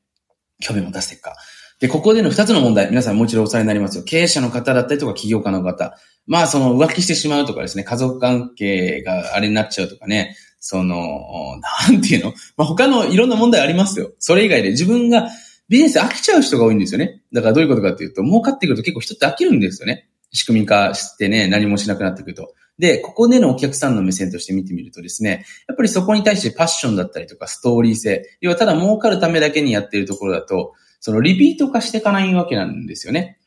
[0.59, 1.35] 興味を持たせていくか。
[1.83, 4.05] で、ここでの二つの問題、皆さんもう一度お伝えになりますよ。
[4.05, 5.97] 経営者の方だったりとか起業家の方。
[6.27, 12.33] まあ、その浮気してしまうとかですね、家族関係があれになっちゃうとかね、その、なんていうの？
[12.55, 14.13] まあ、他のいろんな問題ありますよ。
[14.19, 15.27] それ以外で自分が
[15.67, 17.21] ビジネス飽きちゃう人が多いんですよね。
[17.33, 20.07] だからどういうことかっていうと、儲かってくると結構人って飽きるんですよね。
[20.31, 22.53] 仕組み化してね、何もしなくなってくると。
[22.79, 33.37] で、ここでのお客さんの目線として見てみるとですね、やっぱりそこに対してパッションだったりとかストーリー性、要はただ儲かるためだけにやっているところだと、そのリピート化していかないわけなんですよね。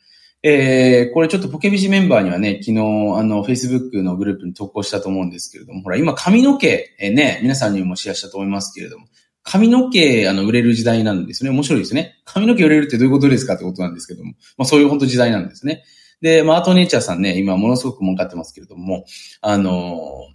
[0.43, 2.83] えー、これちょっとポケビジメンバーにはね、昨日、あ
[3.25, 9.07] の、Facebook のグループに投稿したと思うんですけれども、ほら、今髪の毛、えー、ね、皆さんにもシェアしたと思いますけれども、
[9.43, 11.51] 髪の毛、あの、売れる時代なんですね。
[11.51, 12.21] 面白いですね。
[12.27, 15.83] 髪の毛売れるってどういうことですかってことなんですけども、まあそういう本当時代なんですね。
[16.21, 19.07] で、まあ、アートネイチャーさんね、今ものすごく儲かってますけれども、
[19.41, 20.29] あの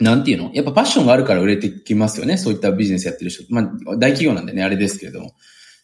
[0.00, 0.50] なんていうの？
[0.52, 2.36] やっぱパッションがあるから売れてきますよね。
[2.36, 3.44] そういったビジネスやってる人。
[3.48, 3.64] まあ、
[3.96, 5.32] 大企業なんでね、あれですけれども。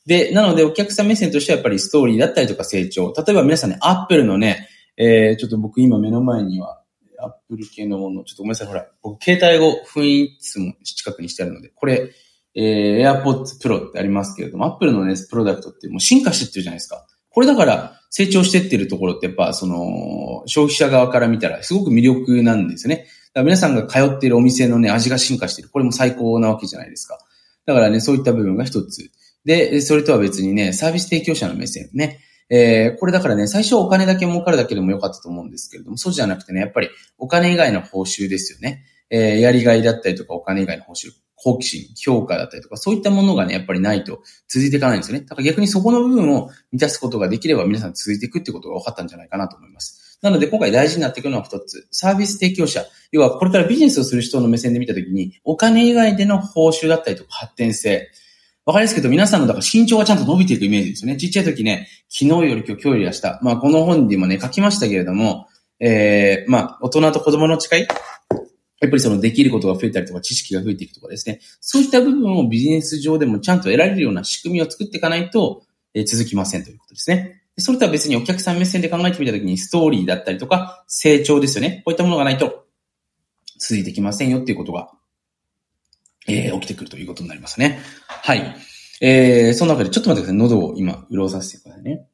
[0.06, 3.12] で、なのでお客さん目線としてはやっぱりストーリーだったりとか成長。
[3.16, 6.80] 例えば皆さんね、アップルのね、えー、ちょっと僕今目の前には、
[7.20, 12.10] アップル系のもの、ちょっとごめんなさい、ほら、僕携帯を雰囲気も近くにしてあるので、これ、
[12.54, 17.06] えー、AirPods Pro ってありますけれども、アップルのね、プロダクトってもう進化してってるじゃないですか。
[17.30, 22.96] これだから、成長してってるところってやっぱその消費者側から見たらすごく魅力なんですよね。
[22.96, 25.70] だから皆さんが通っているお店のね、味が進化してる。
[25.70, 27.18] これも最高なわけじゃないですか。
[27.64, 29.10] だからね、そういった部分が一つ。
[29.44, 32.20] で、それとは別にね、サービス提供者の目線ね。
[32.48, 38.84] えー、これだからね、最初お金だけ儲かるだけでもよかったと思うんですけれども、そうじゃなくてね、やっぱりお金以外の報酬ですよね。
[39.10, 41.10] えー、やりがいだったりとかお金以外の報酬。
[41.44, 45.24] 好奇心、評価だったりとか、そういったものがね、やっぱりないと続いていかないんですよね。
[45.24, 50.20] だから逆にそこの部分を満たすことができれば皆さん続いていくってことが分かったんじゃないかなと思います。
[50.22, 51.88] なので今回大事になっていくのは二つ。
[51.90, 52.84] サービス提供者。
[53.10, 58.08] 要はこれからビジネスをする人の目線で見たときに、お金以外での報酬だったりとか発展性。
[58.64, 61.16] わかりますけど、皆さんのだから身長がちゃんと伸びていくイメージですよね。
[61.16, 63.38] ちっちゃい時ね、昨日より今日、今日より明日。
[63.42, 65.48] まあこの本にもね、書きましたけれども、
[65.80, 67.86] えー、まあ大人と子供の誓い
[68.82, 71.40] やっぱりそのできることが増えたりとか、知識が増えていくとかですね。
[71.60, 75.62] そういった部分をビジネス上でもちゃんと得られるような仕組みを作っていかないと、
[75.94, 77.42] え続きませんということですね。
[77.58, 81.82] それとは別にお客さん目線で考えてみたときに、ストーリーだったりとか、成長ですよね。
[81.84, 82.64] こういったものがないと、
[83.58, 84.90] 続いてきませんよっていうことが、
[86.26, 87.80] えー、起きてくるということになりますね。
[88.24, 88.56] はい。
[89.00, 90.48] えー、その中でちょっと待ってください。
[90.50, 92.06] 喉を今、潤させてくださいね。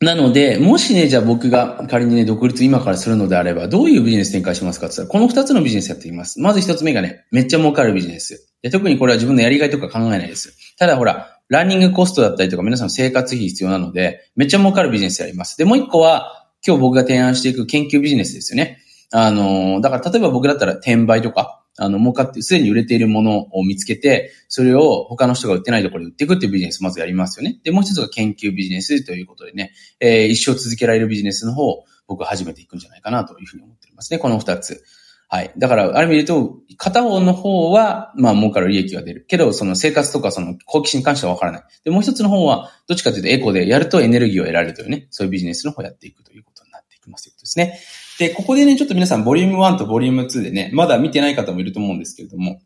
[0.00, 6.38] なので、もしね、じゃあ僕が仮にね、独立今からするのであれば、どういうビジネス展開しますかって言ったら、この二つのビジネスやっています。
[6.38, 8.52] まず一つ目がね、めっちゃ儲かるビジネス。
[8.60, 10.54] で特にこれは自分のやりがいとか考えないです。
[10.76, 15.56] ただほら、ランニングコストだったりとか皆さんの生活費必要なので、めっちゃ儲かるビジネスやります。
[15.56, 18.78] で、もう一個は、今日僕が提案していく研究ビジネスですよね。
[19.12, 27.60] あの、だから例えば僕だったら転売とか、あの、儲かって、すでに売れているものを見つけて、それを他の人が売ってないところで売っていくっていうビジネスまずやりますよね。
[27.64, 34.18] で、もう一つが研究ビジネスということでね、えー、一生続けられるビジネスの方を僕は始めていくんじゃないかなというふうに思っておりますね。
[34.18, 34.84] この二つ。
[35.28, 35.52] はい。
[35.56, 39.24] だから、ある意味で言うと、片方の方は、まあ、儲かる利益が出る。
[39.26, 41.62] けど、その生活とか、その好奇心に関してはわからない。
[41.84, 47.80] で、もう一つの方は、どっちかというとエコでやるとエネルギーを得られるというね、そういうビジネスの方をやっていくということになっていきますということですね。
[48.18, 52.60] で、ここでね、ちょっと皆さん、ボリューム1とボリューム2でね、まだ見てない方もいると思うんですけれども、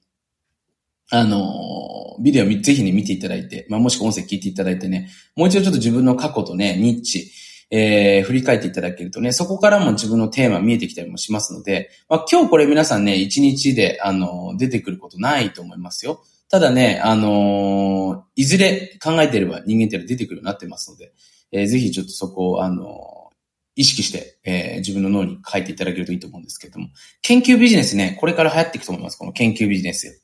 [1.10, 7.30] あのビデオぜひね、見ていただいて、まあ、もしくは音声聞いていただいてね、もう一度ちょっと自分の過去とね、ニッチ、
[7.70, 16.22] えー、振り返っていただけるとね、そこからも自分のテーマ見えてきたりもしますので、まあ、今日これ皆さんね、一日で、あの、出てくることないと思いますよ。
[16.48, 21.12] ただね、あのー、いずれ考えてれば人間ってのは出てくるようになってますので、
[21.52, 23.15] えー、ぜひちょっとそこを、あの、
[23.76, 26.88] 意識して、えー、自分の脳に書いていただけるといいと思うんですけれども、
[27.22, 29.18] 研究ビジネスね、これから流行っていくと思います。
[29.18, 30.22] この研究ビジネス。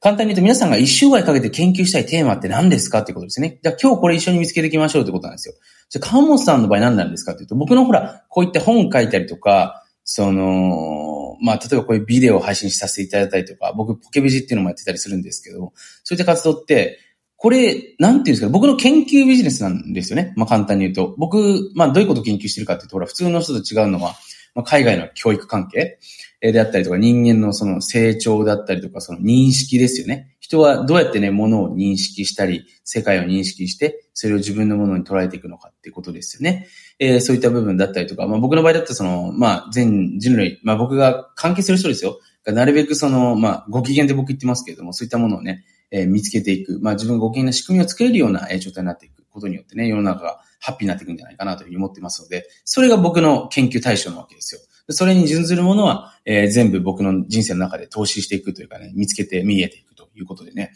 [0.00, 3.60] 簡単に言うと皆さんが一生涯かけて研究したいテーマって何ですかってことですね。
[3.62, 5.54] じゃあ今日これ一緒に見つけていきましょうってことなんですよ。
[5.88, 15.72] じゃあ川本さんの場合何なんですかっていうと、僕のほら、こういった本書いたりとか、その、まあ、例えばこういうビデオを配信させていただいたりとか、僕ポケビジっていうのもやってたりするんですけど、
[16.02, 16.98] そういった活動って、
[17.42, 20.34] これ、なんていうんですか、僕の研究ビジネスなんですよね。
[20.36, 21.14] まあ、簡単に言うと。
[21.16, 24.14] 僕、まあ、どういうことを研究してるかっていうと、ほら、普通の人と違うのは、
[24.54, 25.98] まあ、海外の教育関係
[26.42, 30.36] であったりとか、人間のその成長だったりとか、その認識ですよね。
[30.38, 36.66] 人はどうやってね、ものを認識したり、世界を認識して、それを自分のものに捉えていくのかっていうことですよね。
[36.98, 42.20] えー、そういった部分だったりとか、まあ僕の場合だったらその、まあ全人類、まあ僕が関係する人ですよ。
[42.44, 46.78] なるべくその、まあご機嫌で僕言ってますけれども、そういったものをね、えー、見つけていく。
[46.80, 54.60] まあ自分がご機嫌な仕組みを作れるようなえ状態になっていくことによってね、世の中がハッピーになっていくんじゃないかなというふうに思ってますので、それが僕の研究対象なわけですよ。
[54.92, 60.72] それに準ずるものは、えー、全部僕の人生の中で投資していくというかね、見つけて見えていくということでね。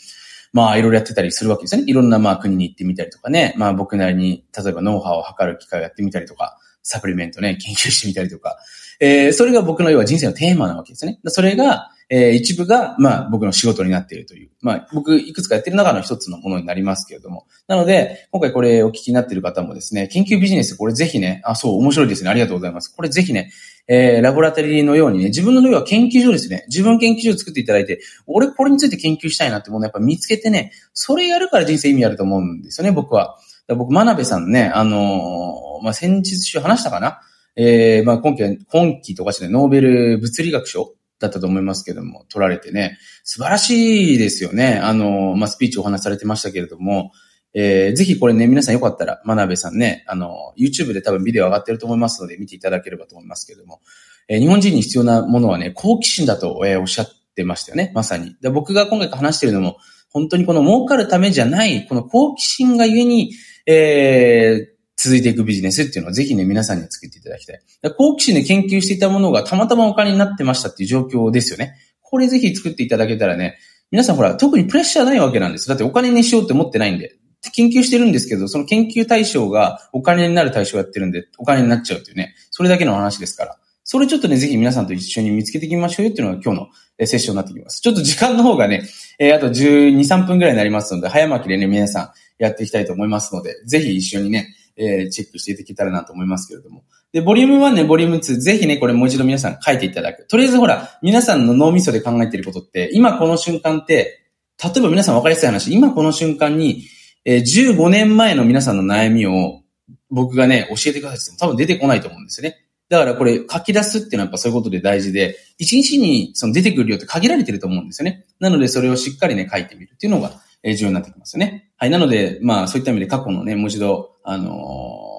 [0.52, 1.90] まあ、いろいろやってたりするわけですよね。
[1.90, 3.54] いろんなまあ国に行ってみたりとかね。
[3.56, 8.56] まあ僕なりに、例えばノウハウを測る機会をやってみたりとか、サプリメントね、研究してみたりとか。
[9.04, 11.20] えー、それが僕の要は人生のテーマなわけですね。
[11.26, 14.50] それが、えー、一部が、まあ、僕の仕事になっているという。
[14.62, 17.46] まあ、僕、いくつかやってる中の一つのものになりますけれども。
[17.68, 22.30] なので、今回これお聞きになっている方もですね、研究ビジネス、これぜひね、あ、そう、面白いですね。
[22.30, 22.94] ありがとうございます。
[22.94, 23.50] これぜひね、
[23.86, 26.64] えー、ラボラトリーのようにね、自分の要は研究所ですね。
[26.68, 33.36] 自分研究所を作っていただいて、俺これについて研究したいなってものをやっぱ見つけてね、それやるから人生意味あると思うんですよね、僕は。
[33.68, 37.20] 僕、真鍋さんね、あのー、まあ、先日週話したかな
[37.56, 44.80] えー、まあ今期は、今期とかしてノーベル物理学賞だったと思いますけども、取られてね、素晴らしいですよね。
[44.82, 47.12] あの、まあ、スピーチお話されてましたけれども、
[47.54, 53.80] えー、ぜひこれね、皆さんよかったら、真鍋さんね、あの、YouTube で多分ビデオ上がってると思いますので、見ていただければと思いますけれども、
[54.28, 58.36] えー、日本人に必要なものはね、好奇心だと、えー、おっしゃってましたよね、まさに。
[58.40, 59.76] で僕が今回話してるのも、
[60.10, 63.32] 本当にこの儲かるためじゃない、この好奇心がゆえに、
[63.66, 67.60] えー、続いていくビジネスっていうのをぜひね、皆さんに作っていただきたい。
[67.96, 71.76] 好奇心で研究していたものがたまたまお金になってましたっていう状況ですよね。
[72.00, 73.58] これぜひ作っていただけたらね、
[73.90, 75.68] 皆さんほら、特にプレッシャーないわけなんです。
[75.68, 77.16] だってお金にしようって思ってないんで。
[77.54, 83.58] 研究してるんですけど、その研究対象がお金になる対象やってるんで、お金になっちゃうっていうね、それだけの話ですから。
[83.86, 87.82] それちょっとね、ぜひ皆さんと一緒に見つけていきましょうよっていうのが今日のセッションになってきます。
[87.82, 92.10] ちょっと時間の方がね、えー、あと12、3分くらいになりますので、早巻きでね、皆さん
[92.42, 96.84] やっていきたいと思いますので、ぜひ一緒にね、えー、チェックしていただけたらなと思いますけれども。
[97.12, 100.26] で、ボリューム1ね、ボリューム2、ぜひね、これもう一度皆さん書いていただく。
[100.26, 104.20] とりあえずほら、皆さんの脳みそで考えていることって、今この瞬間って、
[104.62, 106.84] 例えば皆さん分かりやすい話、今この瞬間に、
[107.24, 109.62] えー、15年前の皆さんの悩みを
[110.10, 112.64] 僕がね、教えてくださいっても多分出てこないと思うんですよね。
[112.88, 118.26] だからこれ書き出すっていうのはやっぱそういうことで大事で、一日にその出てくる量って限られてると思うんですよね。
[118.40, 121.70] なのでそれをしっかりね、書いてみるっていうのがえ重要になってきますよね。
[121.76, 121.90] はい。
[121.90, 124.48] なので、まあそういった意味で過去のね、もう一度、あの、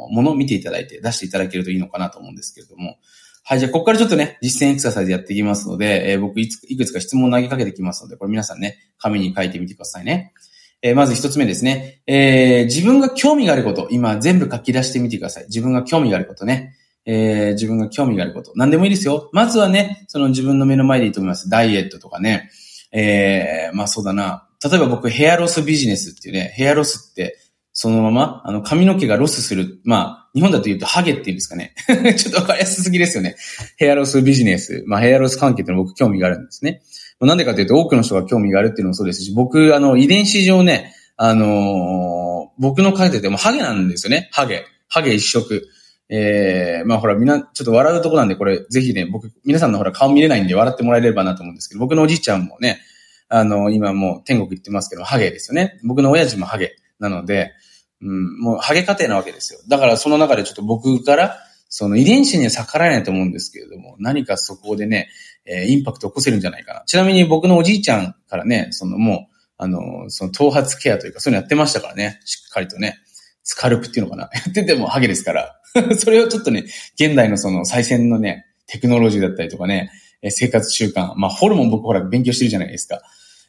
[0.09, 2.97] ものを見ていただいて出していただけるといいのかなと思うんですけれども。
[3.43, 3.59] はい。
[3.59, 10.33] じゃあ、ここからちょっとね、実践エクササイズやっていきますので、えー、僕いついくつか質問を投げかけてきますので、これ皆さんね、紙に書いてみてくださいね。
[10.81, 12.01] えー、まず一つ目ですね。
[12.07, 15.45] えー、自分が興味があること、今全部書き出してみてください。
[15.45, 16.75] 自分が興味があることね。
[17.05, 18.51] えー、自分が興味があること。
[18.55, 19.29] 何でもいいですよ。
[19.31, 21.49] まずはね、その自分の目の前でいいと思います。
[21.49, 22.49] ダイエットとかね。
[22.91, 24.47] えー、まあそうだな。
[24.67, 27.37] 例えば僕、ヘアロスビジネスっていうね、ヘアロスって、
[27.71, 29.79] そのまま、あの、髪の毛がロスする。
[29.83, 31.75] まあ、日本だと言うとハゲっていうんですかね。
[32.17, 33.35] ちょっとわかりやすすぎですよね。
[33.77, 34.83] ヘアロスビジネス。
[34.87, 36.81] まあ、ヘアロス関係ってのは僕興味があるんですね。
[37.19, 44.29] なんでかというと、多くの人が興味があるっていうのもそうですし、僕、あの、遺伝子上ね、あのー、僕の書いててもハゲなんですよね。
[44.31, 44.65] ハゲ。
[44.87, 45.67] ハゲ一色。
[46.07, 52.79] えー、まあほら、みんな、ちょっと笑うとこなんで、これ、ぜひね、僕、皆さんのほら、顔見れないんで笑ってもらえればなと思うんですけど、僕のおじいちゃんもね、
[53.27, 55.79] あの、今もう天国行ってますけど、ハゲですよね。
[55.83, 57.53] 僕の親父もハゲなので、
[58.01, 59.59] うん、もうハゲ家庭なわけですよ。
[59.67, 65.09] だからその中でちょっと僕から、その遺伝子には逆らえないと思うんですけれども、何かそこでね、
[65.45, 66.83] えー、インパクトを起こせるんじゃないかな。
[66.85, 72.19] ちなみに僕のおじいちゃんからね、そのもう、あの、その頭髪ケアというか、そういうのやってましたからね。
[72.25, 72.99] しっかりとね。
[73.43, 74.23] スカルプっていうのかな。
[74.33, 75.59] やっててもハゲですから。
[75.97, 76.65] それをちょっとね、
[76.95, 79.91] 現代のその最先のね、テクノロジーだったりとかね、
[80.29, 83.01] 生活習慣、まあ、ホルモン僕ほら勉強してるじゃないですか。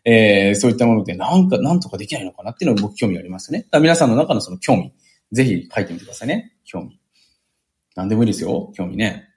[0.09, 3.67] えー、そういったもので、なんか、なんとかできないのかなっていうのが僕興味ありますね。
[3.73, 4.93] 皆さんの中のその興味、
[5.33, 6.53] ぜひ書いてみてくださいね。
[6.65, 7.01] 興味。
[7.97, 8.73] なんでもいいですよ。
[8.77, 9.29] 興味ね。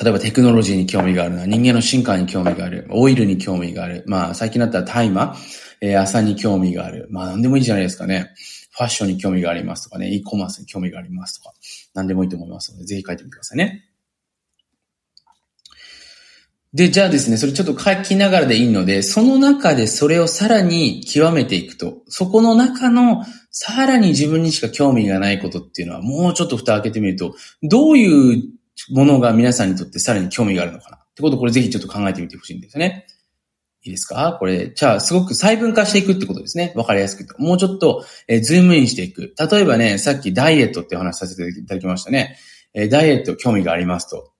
[0.00, 5.34] 例えばテクノロジーに興味があるな、人間の進化に興味がある、オイルに興味がある、まあ最近だったら大麻、
[5.80, 8.32] えー、朝に興味がある、まあ何でもいいじゃないですかね。
[8.70, 11.54] ファッションに興味がありますとかね、e コマースに興味がありますとか、
[11.94, 13.87] 何でもいいと思いますので、ぜひ書いてみてくださいね。
[16.74, 28.42] で、じゃあですね、それちょっと書きながらでいいので、その中でそれをさらに極めていくと、そこの中のさらに自分にしか興味がないことっていうのは、もうちょっと蓋開けてみると、どういう
[28.90, 33.06] ものが皆さんにとってさらに興味があるのかなってことをこれぜひちょっと考えてみてほしいんですね。
[33.84, 34.36] いいですか？
[34.38, 36.72] これ、じゃあ、すごく細分化していくってことですね。
[36.76, 39.34] わかりやすくもうちょっと、えー、ズームインしていく。
[39.38, 42.36] 例えばね、さっきダイエットってお話させていただきましたね。
[42.74, 44.32] えー、ダイエット興味がありますと。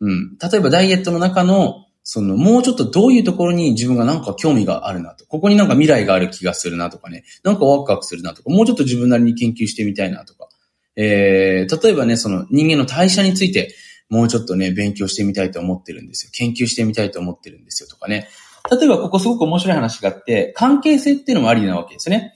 [0.00, 0.36] うん。
[0.38, 5.26] 例えばダイエットの中の、その、もうちょっとどういうところに自分がなんか興味があるなと。
[5.26, 7.24] ここになんか未来がある気がするなとかね。
[7.42, 8.50] なんかワクワクするなとか。
[8.50, 10.48] もうちょっと自分なりに研究してみたいなとか。
[10.94, 13.74] えー、例えばね、その人間の代謝について、
[14.08, 16.30] もうちょっとね、勉強してみたいと思ってるんですよ。
[16.32, 18.28] 研究してみたいと思ってるんですよとかね。
[18.70, 22.34] 例えばここすごく面白い話があって、関係性っていうのもありなわけですね。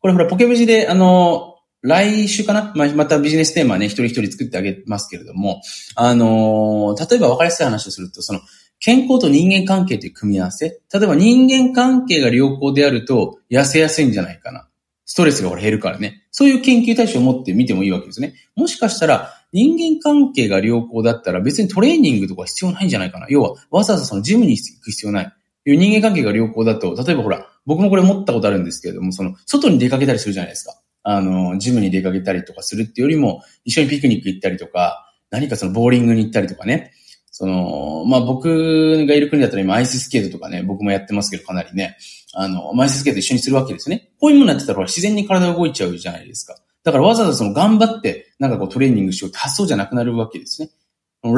[0.00, 1.55] これほら、ポケブジで、あの、
[1.86, 2.72] 来週かな？
[2.74, 5.62] まあ、またビジネステーマね、一人一人作ってあげますけれども、
[5.94, 8.40] あの例えば分かりやすい話をすると、その、
[8.80, 10.80] 健康と人間関係という組み合わせ？
[10.92, 14.68] 例えば人間関係が良好であると痩せやすいんじゃないかな。
[15.04, 16.24] ストレスが減るからね。
[16.32, 18.34] そういう研究対象を持ってみてもいいわけですね。
[18.56, 23.26] もしかしたら人間関係が良好だったら別にトレーニングとか必要ないんじゃないかな。
[23.30, 25.32] 要はわざわざそのジムに行く必要ない。
[25.64, 30.80] 人間関係が良好だと、例えばほら、僕もこれ持ったことあるんですけれども、その、外に出かけたりするじゃないですか。
[31.08, 36.90] あの、ジムに出かけたりとかするっていうよりも、一緒にピクニック行ったりとか、何かそのボーリングに行ったりとかね。
[37.30, 41.96] その、まあ、僕がいる国だったら今アイススケートとかね、僕もやってますけどかなりね、
[42.34, 44.10] あの、アイススケート一緒にするわけですね。
[44.18, 46.56] こういうものやってたら自然に体動いちゃうじゃないですか。
[46.82, 50.70] だからわざわざその頑張って、なんかこうトレーニングしようって発想じゃなくなるわけですね。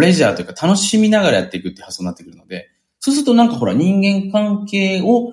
[0.00, 5.32] レジャーというか楽しみながらやっていくって発想になってくるので、そうするとなんかほら人間関係を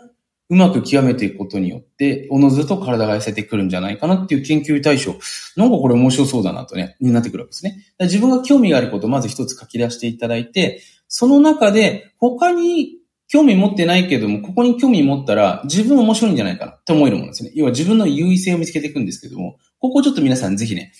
[0.49, 5.15] うまく極めていくことによって、おのずと体が痩せてくるんじゃないかなっていう研究対象。
[5.55, 7.77] なんかこれ面白そうだなとね、になってくるわけですね。
[7.99, 17.51] 自分が興味があることをまず一つ書き出していただいて、その中で他に興味持ってないけども、ここに興味持ったら自分面白いんじゃないかなって思えるものですね。
[17.55, 20.93] 要は自分の優位性を見つけていくんですけども、ここちょっと皆さんぜひね、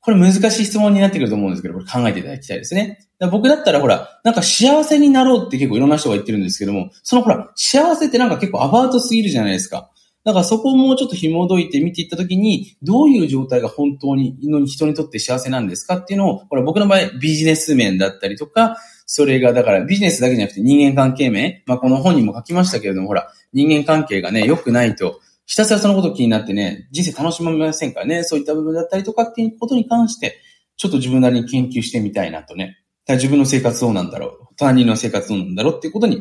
[0.00, 3.00] これ難しい質問になってくると思うんですけど、これ考えていただきたいですね。
[3.32, 9.90] 僕だったらほら、なんか幸せになろうって結構いろんな人が言ってるんですけども、そのほら、幸せってなんか結構アバウトすぎるじゃないですか。
[10.24, 14.36] だからそこをもうちょっと紐解いて見ていったときに、どういう状態が本当に
[14.66, 18.76] 人にとって幸せなんですかっていうのを、ほら僕の場合ビジネス面だったりとか、
[19.06, 30.38] それがだからビジネスだけじゃなくて人間関係面、まあこの本にも書きましたけれども、ほら、人間関係がね、良くないと、ひたすらそのこと気になってね、人生楽しめませんからね、そういった部分だったりとかっていうことに関して、
[30.76, 32.76] ちょっと自分なりに研究してみたいなとね。
[33.08, 34.54] 自分の生活どうなんだろう。
[34.58, 36.20] 他人の生活どうなんだろうっていうことに、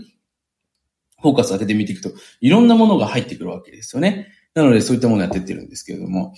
[1.22, 2.10] フォーカスを当ててみていくと、
[2.40, 4.30] いろんなものが入ってくるわけですよね。
[4.54, 6.34] なので、そういったものをやってってるんですけれども。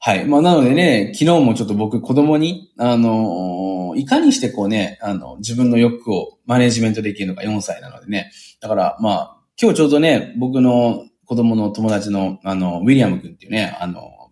[0.00, 0.24] はい。
[0.24, 8.32] まあ、なのでね、昨日もちょっと僕、子供に、あのー、いかにしてこうね、あの、自分の欲をマネジメントできるのか4歳なのでね。
[8.60, 11.04] だから、まあ、今日ちょうどね、僕の
[11.34, 14.30] 子供の友達の、あの、ウィリアム君っていうね、あの、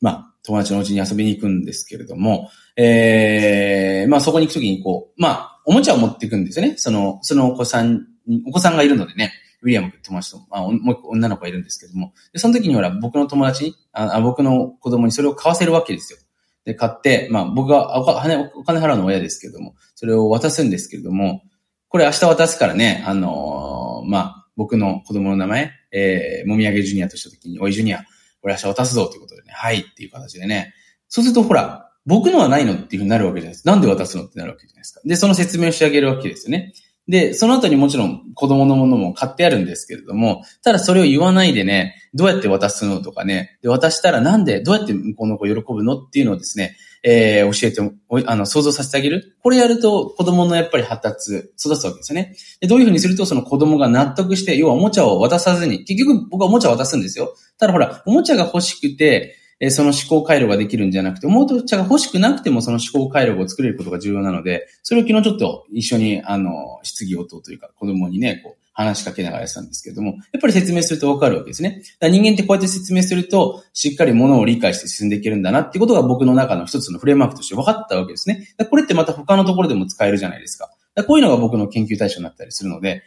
[0.00, 6.74] まあ、友達の家に遊びに行くんですけれども、ええー、まあそこに行くときにこう、まあ、おもちゃを持っていくんですよね。
[6.76, 8.06] その、そのお子さん
[8.46, 9.32] お子さんがいるのでね、
[9.62, 16.18] ウィリアム君友達と、まあ、もう一個女の子がいるんですけども、でその時にほら、僕の友達にあ、僕の子供にそれを買わせるわけですよ。
[16.64, 21.42] で、買って、まあ僕がお金お金払うの親ですけども、それを渡すんですけれども、
[21.88, 28.04] これ明日渡すからね、あのー、まあ、僕の子供の名前、えー、もみあげジュニアとした時に、おいジュニア、
[28.40, 30.74] これ明日渡すぞということでね、はいっていう形でね。
[31.08, 33.70] そうするとほら、僕のはないのっていうふうになるわけじゃないですか。
[33.70, 35.00] なんで渡すのってなるわけじゃないですか。
[35.04, 36.74] で、その説明をしてあげるわけですよね。
[37.06, 46.76] で、その後にもちろん子供のものも買ってあるんですけれども、ただそれを言わないでね、どうやって渡すのとかね、で渡したらなんで、どうやって向こうの子喜ぶのっていうのをですね、
[47.06, 49.36] えー、教えて、あの、想像させてあげる。
[49.42, 52.34] これやると子供のやっぱり発達、育つわけですよね。
[52.60, 57.34] で、どういうふうにするとその子供が納得して、要はおもちゃを渡さずに、結局僕はおもちゃを渡すんですよ。
[57.58, 71.82] ただほら、おもちゃが欲しくて、えその思考回路ができるんじゃなくて、おもちゃが欲しくなくてもその思考回路を作れることが重要なので、それを昨日ちょっと一緒に、あの、質疑応答というか、子供にね、こう、話しかけながらやってたんですけれども、やっぱり説明するとわかるわけですね。
[72.02, 78.48] 人間ってこうやって説明すると、しっかりものを理解して進んでいけるんだなってことが僕の中の一つのフレームワークとして分かったわけですね。
[78.68, 80.70] これってまた他のところでも使えるじゃないですか。
[81.06, 83.02] こういうのが僕の研究対象になったりするので、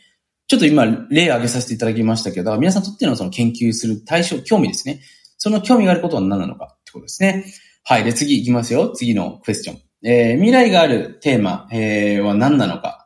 [0.48, 5.02] ちょっと今例を挙げさせていただきましたけど、皆さんとってのその研究する対象、興味ですね。
[5.38, 7.46] その興味があることは何なのかってことですね。
[7.84, 8.06] はい。
[8.06, 8.90] で、次行きますよ。
[8.90, 9.82] 次のクエスチョン。
[10.04, 12.97] えー、未来があるテーマ、えー、は何なのか。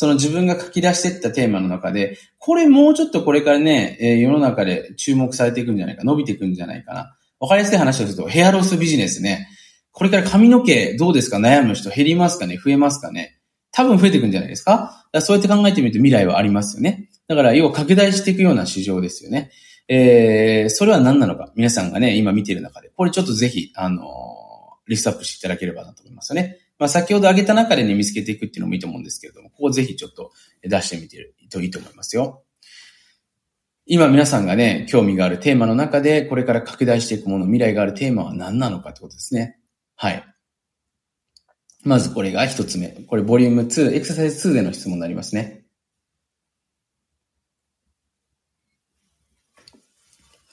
[0.00, 7.14] その自分が書き出していったテーマの中で、これもうちょっとこれからね、えー、世の中で注目されていくんじゃないか、伸びていくんじゃないかな。
[7.38, 9.46] わかりやすい話をすると、ヘアロスビジネスね。
[9.92, 11.36] これから髪の毛どうですか？
[11.36, 12.56] 悩む人減りますかね？
[12.56, 13.38] 増えますかね？
[13.72, 15.06] 多分増えていくんじゃないですか？
[15.12, 17.10] かそうやって考えてみると未来はありますよね。
[17.28, 19.50] だから、要は拡大していくような市場ですよね。
[19.86, 24.06] えー、それは何なのか、皆さんがね、今見ている中で、これちょっとぜひ、あのー、
[24.88, 26.56] リストアップしていただければなと思いますよね。
[26.80, 32.42] まあ、先ほど挙げた中でね、見つけていくっていうのもいいと思うんですけれども、ここぜひちょっと出してみてるといいと思いますよ。
[33.84, 39.58] 今皆さんがね、興味があるテーマの中で、これから拡大していくもの、未来があるテーマは何なのかってことですね。
[39.94, 40.24] はい。
[41.84, 42.88] まずこれが一つ目。
[42.88, 45.59] これボリューム2、エクササイズ2での質問になりますね。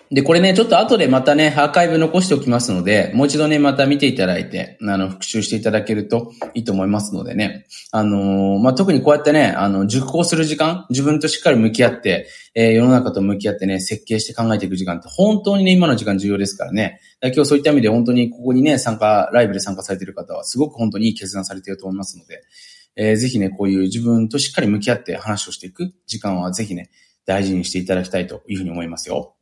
[0.09, 7.65] で、これね、ちょっと後でまたね、アーカイブ残しておきますので、もう一度ね、また見ていただいて、あの、復習していただけるといいと思いますのでね。
[7.91, 17.01] あのー、まあ、特にこうやってね、あの、熟考する時間、自分としっかり向き合って、えー、世の中と向き合ってね、設計して考えていく時間って本当にね、今の時間重要ですからね。
[17.21, 22.43] 今日そういった意味で本当にここにね、参加、ライブで参加されている方は、すごく本当にいい決断されていると思いますので、
[22.95, 26.89] えー、ぜひね、こういう自分としっかり向き合って話をしていく時間はぜひね、
[27.25, 29.36] 大事にしていただきたいというふうに思いますよ。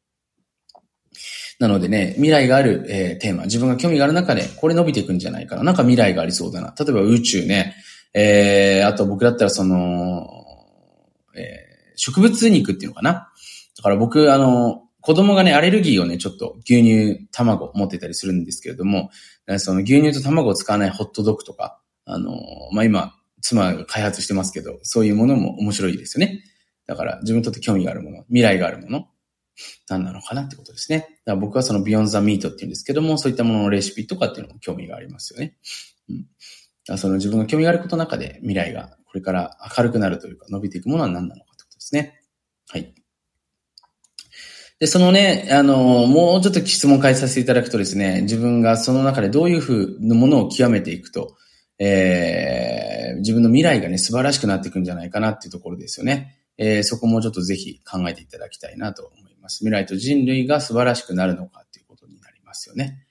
[1.59, 5.63] なのでね、未来がある、えー、テーマ、自分が興味がある中で、これ伸びていくんじゃないかな。
[5.63, 6.73] なんか未来がありそうだな。
[6.77, 7.75] 例えば宇宙ね、
[8.13, 10.27] えー、あと僕だったらその、
[11.35, 13.29] えー、植物肉っていうのかな。
[13.77, 19.11] だから僕、あの、子供がね、アレルギーをね、ちょっと牛乳、卵持ってたりするんですけれども、
[19.57, 22.39] その牛乳と卵を使わないホットドッグとか、あの、
[22.71, 26.43] まあ、今、妻が開発してますけど、そういうものも面白いですよね。
[26.87, 29.07] だから自分にとって興味があるもの、未来があるもの、
[29.89, 30.99] 何なのかなってことですね。
[30.99, 35.55] だから僕はその Beyond the Meat って言うんですけども、そういったもののレシピとかっていうのも興味がありますよね。
[36.09, 36.25] うん。
[36.87, 42.21] だその自分が興味があることの中で未来がこれから明るくなるというか伸びていくものは何なのかってことですね。
[42.69, 42.93] はい。
[44.77, 51.37] で、そのね、あの、もうちょっと質問変えさせていただくとですね、自分がその中でどういうふうのものを極めていくと、
[51.79, 56.41] えー、自分の未来がね、素晴らしくなっていくんじゃないかなっていうところですよね。
[56.57, 59.24] えー、そこもちょっとぜひ考えていただきたいなと思います。
[59.49, 63.05] 未来と人類が素晴らしくなるのかということになりますよね。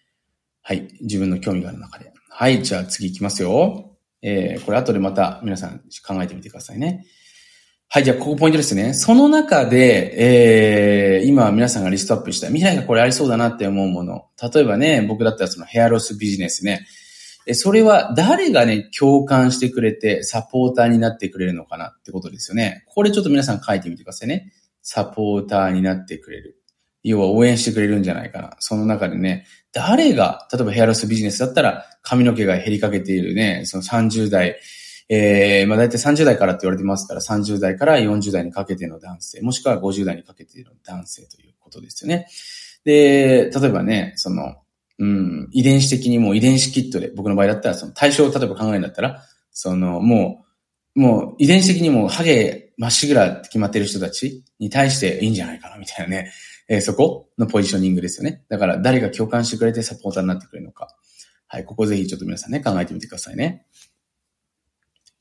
[0.62, 0.88] はい。
[1.00, 2.12] 自分の興味がある中で。
[2.28, 2.62] はい。
[2.62, 3.96] じゃあ次行きますよ。
[4.22, 7.06] えー、これ後でまた皆さん考えてみてくださいね。
[7.88, 8.04] はい。
[8.04, 8.94] じゃあここポイントですね。
[8.94, 14.26] その中で、えー、今皆さんがリストアップした未来がこれありそうだなって思うもの。
[14.42, 16.86] 例えばね、僕だったらそのヘアロスビジネスね。
[17.46, 22.84] えそれは誰がね、共感してくれてサポーターになってくれるのかなってことですよね。
[22.88, 24.52] これちょっと皆さん書いてみてくださいね。
[24.84, 26.60] サポーターになってくれる。
[27.02, 28.56] 要は応援してくれるんじゃないかな。
[28.60, 34.56] その中でね、誰が、例えばヘアロスビジネスだったら髪の毛が減りかけているね、その30代、
[35.08, 42.26] えー、まあ大体30代からって言われてますから、30代から40代にかけての男性、もしくは50代にかけての男性ということですよね。
[42.84, 44.56] で、例えばね、その、
[44.98, 50.44] うん、遺伝子的にもう遺伝子キットで、僕の場合だったら、その対象を例えば考えるんだったら、その、も
[50.94, 56.32] う、もう遺伝子的にもハゲまっしぐらって決まってる人たちに対していいんじゃないかな、みたいなね。
[56.68, 58.44] えー、そこのポジショニングですよね。
[58.48, 60.88] だから誰が共感してくれてサポーターになってくれるのか。
[61.46, 63.66] はい、ここぜひちょっと皆さんね、考えてみてくださいね。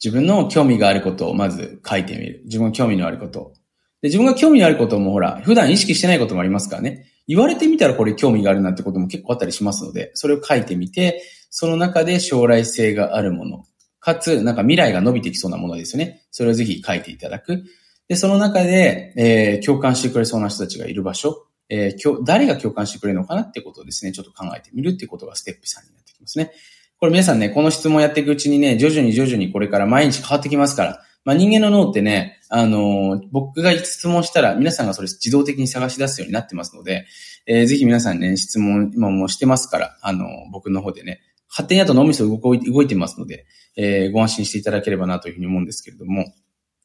[0.04, 2.42] 自分の興味があることをまず書いてみる。
[2.46, 3.54] 自分の興味のあること。
[4.02, 7.06] で、自分が興味のあることもほら、普段意識してないこともありますからね。
[7.28, 13.66] 言われてみたらこれ興味があるなってことも結構あったりしますので、それを書いてみて、その中で将来性があるもの、
[14.04, 16.26] かつ、なんか未来が伸びてきそうなものですよね。
[16.30, 17.64] それをぜひ書いていただく。
[18.10, 26.52] で、その中で、えー、共感してくれそうな人たちがいる場所、えー、誰が共感してくれるのかなってことをですね、ちょっと考えてみるってことがステップ3になってきますね。
[27.00, 37.06] これ皆さんね、この質問やっていくうちにね、徐々に徐々にこれから毎日変わってきますから、まあ、人間の脳ってね、あの、僕が質問したら、皆さんがそれ自動的に探し出すようになってますので、
[37.46, 43.46] えー、ぜひ皆さんね、質問、今もしてますから、あの、僕の方でね、勝手にあと脳みそ動動いてますので、
[43.76, 46.34] えー、ご安心していただければなというふうに思うんですけれども、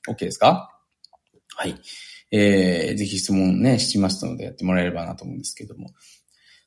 [0.08, 0.74] OK ですか？
[1.54, 1.74] はい。
[2.30, 5.90] えー、ぜひ質問ね、しますのでやってもらえればなと思うんですけども。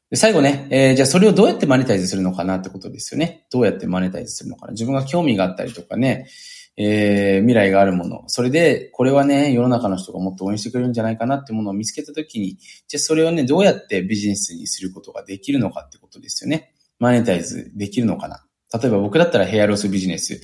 [0.10, 3.48] で最後ね、えー、じゃあそれをどうやってマネタイズするのかなってことですよね。
[3.52, 4.74] どうやってマネタイズするのかな？
[4.74, 6.28] 自分が興味があったりとかね、
[6.76, 8.24] えー、未来があるもの。
[8.28, 12.58] それで、これはね、世の中の人がもっと応援してくれるんじゃないかなってものを見つけたときに、
[12.88, 16.74] じゃあそれをね、どうやってビジネスにすることができるのかってことですよね。
[17.00, 18.46] マネタイズできるのかな？
[18.74, 20.42] 例えば僕だったらヘアロスビジネス。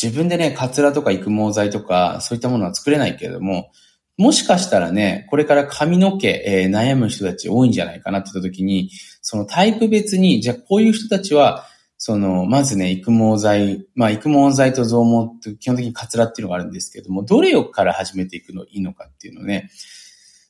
[0.00, 3.70] 自分でね、カツラとか育毛剤とか、そういったものは作れないけれども、
[4.18, 11.66] もしかしたらね、これから髪の毛、えー、悩む人たち多いんじゃないかなって言った時に、そのタイプ別に、じゃあこういう人たちは、
[11.98, 15.04] その、まずね、育毛剤、まあ、育毛剤と増
[15.40, 19.70] 毛って基本的にカツラっていうのがあるんですけれども、どれをから始めていくのいいのかっていうのね、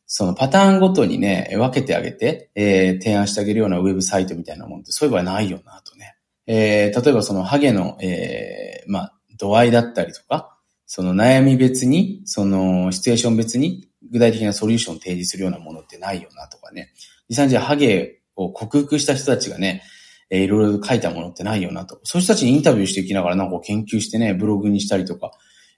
[0.07, 6.16] そのパターンごとにね、分けてあげて、えー、提案してあげるようなウェブサイトみたいなもんって、そういえばないよなとね。
[6.47, 16.93] えー、例えばそのハゲの、えー、まあ、度合いだったりとか、その悩み別に、そのシチュエーション別に具体的なソリューションを提示するようなものってないよなとかね。
[17.29, 19.83] 実際にじゃあハゲを克服した人たちがね、
[20.31, 22.01] えー、いろいろ書いたものってないよなと。
[22.05, 25.33] そういう人たちにインタビューしていきながらなんか研究してね、ブログにしたりとか、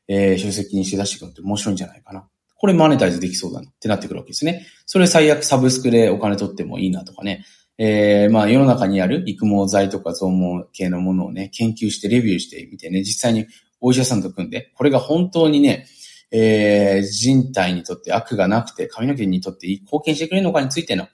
[0.08, 2.28] えー、書籍にして出していくのって面白いんじゃないかな。
[2.56, 4.66] これマネタイズできそうだなってなってくるわけですね。
[4.84, 7.44] それ最悪サブスクでお金取ってもいいなとかね。
[7.78, 13.46] えー、まあ世の中にある育毛剤とか増毛系のものをね、研究してレビューしてみてね、実際に
[13.80, 15.86] お医者さんと組んで、これが本当にね、
[16.30, 21.06] えー、人体にとって悪がなくて、髪の毛にとって貢献してくれるのかについての、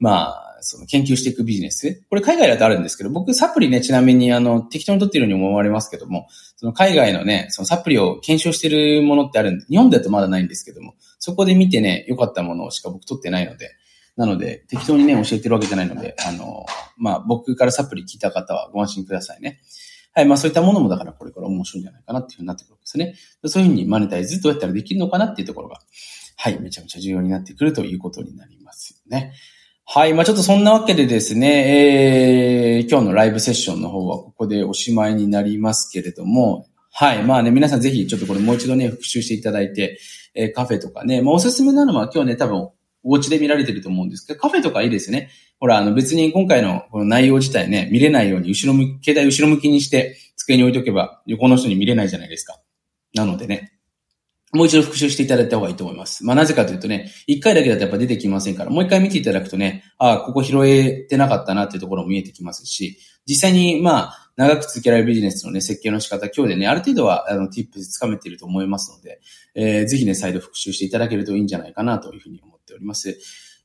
[0.00, 2.02] まあ、その研究していくビジネス。
[2.08, 13.70] これ海外だとあるんですけど、僕サプリね、ちなみにあの、適当に取っているように思われますけども、その海外のね、そのサプリを検証してるものってあるんで、日本だとまだないんですけども、そこで見てね、良かったものしか僕取ってないので、
[14.18, 16.66] なので、適当にね、教えてるわけじゃないので、あの、
[16.96, 19.60] まあ、僕からサプリ聞いた方はご安心くださいね。
[20.12, 20.26] はい。
[20.26, 23.14] まあそういったものもだからこれから面白いんじゃないかなっていうふうになってくるわけですね。
[23.48, 25.80] そういうふうにマネタイズどうやったらできるのかなっていうところが、
[26.36, 26.60] はい。
[26.60, 29.34] めちゃめちゃ重要になってくるということになりますよね。
[29.84, 30.14] はい。
[30.14, 37.22] まあちょっとそんなわけでですね、えー、今日のライブセッションの方はここでおしまいになりますけれども、はい。
[37.22, 40.00] まあね、皆さんぜひちょっとこれもう一度ね、復習していただいて、
[40.34, 42.70] えー、カフェとかね、まあおすすめなのは今日ね、多分
[43.02, 45.30] お家で見られてると思うんですけど、カフェとかいいですよね。
[45.60, 52.60] ほら、あの別に今回のこの内容自体ね、見れないように後ろ向き、携帯後ろ向きにして机に置いとけば横の人に見れないじゃないですか。
[53.14, 53.72] なのでね、
[54.52, 56.24] もう一度復習していただいた方がいいと思います。
[56.24, 69.20] まあなぜかというとね、一回だけだとやっぱ出てきませんから、もう一回見ていただくとね、ああ、ここ拾えてなかったなっていうところも見えてきますし、実際にまあ、長く続けられるビジネスのね、設計の仕方、今日でね、ある程度は、あの、ティップつかめていると思いますので、
[69.54, 73.18] えー、ぜひね、再度復習していただけるといいんじゃないかなというふうに思いますっております。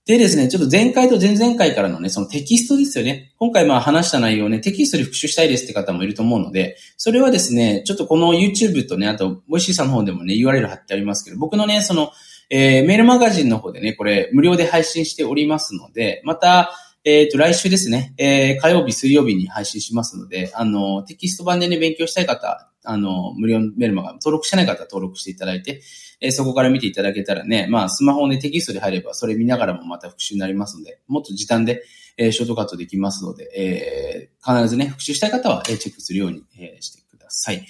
[0.05, 3.33] でですね、ちょっと前回と前々回からのね、そのテキストですよね。
[3.39, 12.11] 今回まあ話した内容をね、テキストで復習したいですって方もいると思うので、それはですね、ちょっとこの YouTube とね、あと、 Voicy さんの方でもね、URL 貼ってありますけど、僕のね、その、
[12.49, 16.71] えー、メールマガジンの方でね、これ無料で配信しておりますので、また、
[17.05, 25.81] えっ、ー、と、来週ですね、えー、火曜日、水曜日に配信しますので、あの、テキスト版でね、勉強したい方、あの、無料メルマガ登録してない方は登録していただいて、
[26.19, 31.83] えー、そこから見ていただけたらね、まあ、スマホでテキストで入れば、それ見ながらもまた復習になりますので、もっと時短で、
[32.17, 37.65] えー、ショートカットできますので、えー、必ずね、復習したい方は、えー、チェックするように、えー、してください。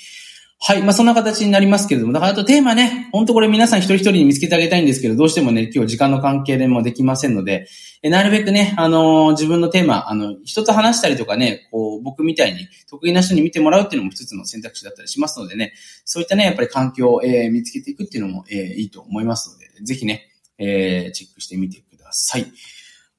[0.65, 0.81] はい。
[0.81, 7.67] まあ、そんな形になりますけれども、だからあとテーマね、本当これ皆さん一人一人に見つけてあげたいんですけど、どうしてもね、今日時間の関係でもできませんので、
[8.01, 15.73] えなるべくね、あのー、自分のテーマ、あの、人と話したりとかね、こう、僕みたいに得意な人に見てもらうっていうのも一つの選択肢だったりしますのでね、
[16.05, 22.45] そういったね、やっぱり環境を、えー、見つけていくっていうのも、えー、いいと思いますので、ぜひね、えー、チェックしてみてください。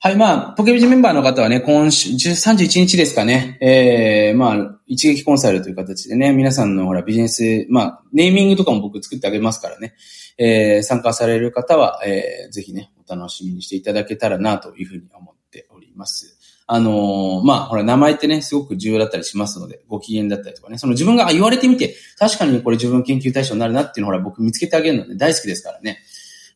[0.05, 9.95] はい、まあ、ポケビジメンバーの方はね、今週、31日ですかね、えー、まあ、一撃コンサルという形でね、皆さんのほら、ビジネス、まあ、ネーミングとかも僕作ってあげますからね、
[10.37, 16.37] えー、参加される方は、えー、ぜひね、お楽しみにしていただけたらな、というふうに思っております。
[16.67, 26.03] あの、まあ、ほら、名前ってね、すごく重要だったりしますので、ご機嫌だったりとかね、その自分が言われてみて、確かにこれ自分研究対象になるなっていうのをほら、僕見つけてあげるので大好きですからね。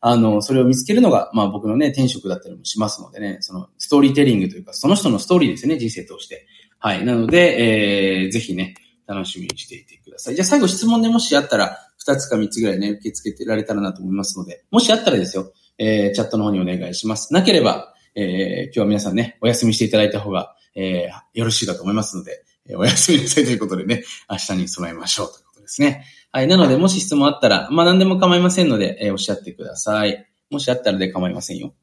[0.01, 6.47] あの、それを見つけるのが、まあ僕のね、転職だったりもしますのでね、そのストーリーテリングというか、その人のストーリーですね、人生通して。
[6.79, 7.05] はい。
[7.05, 8.75] なので、えー、ぜひね、
[9.05, 10.35] 楽しみにしていてください。
[10.35, 17.33] じゃあ最後質問でもしあったら、二つか三つぐらいね、受け付けてられたらなと思いますので、もしあったらですよ、えー、チャットの方にお願いします。
[17.33, 26.05] なければ、えー、今日は皆さんね、お休みしていただいた方が、えー、よろしいかと思いますので、えー、お休みなさいということでね、明日に備えましょうということですね。
[26.31, 26.47] はい。
[26.47, 30.27] なので、もし質問あったら、まあ何でも構いませんので、えー、おっしゃってください。
[30.51, 31.73] もしあったらで構いませんよ。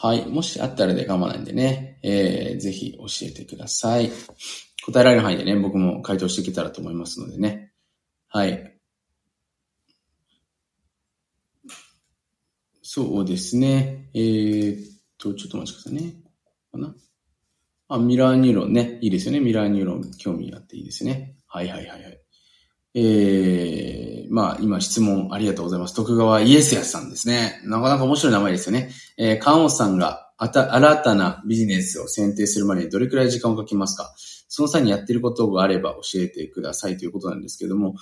[0.00, 0.26] はい。
[0.26, 4.10] もしあったらで構わないんでね、えー、ぜひ教えてください。
[4.86, 7.72] 答えられる範囲でね、僕も回答していけたらと思いますのでね。
[8.28, 8.77] はい。
[12.98, 14.10] そうですね。
[14.12, 14.88] えー、っ
[15.18, 16.14] と、ちょっとお待ちくださいね。
[16.44, 16.94] ここかな？
[17.90, 18.98] あ、ミラーニューロンね。
[19.02, 19.38] いいですよね。
[19.38, 21.36] ミラーニューロン興味があっていいですね。
[21.46, 22.20] はいはいはいはい。
[22.94, 25.94] えー、まあ、今質問ありがとうございます。
[25.94, 27.60] 徳川イエスヤスさんですね。
[27.66, 28.90] なかなか面白い名前ですよね。
[29.16, 34.12] えー、カンオさんがあた新たなビジネスを選定するまでにどれくらい時間をかけますか？
[34.48, 37.94] その際にやってることがあれば教えてくださいということなんですけども、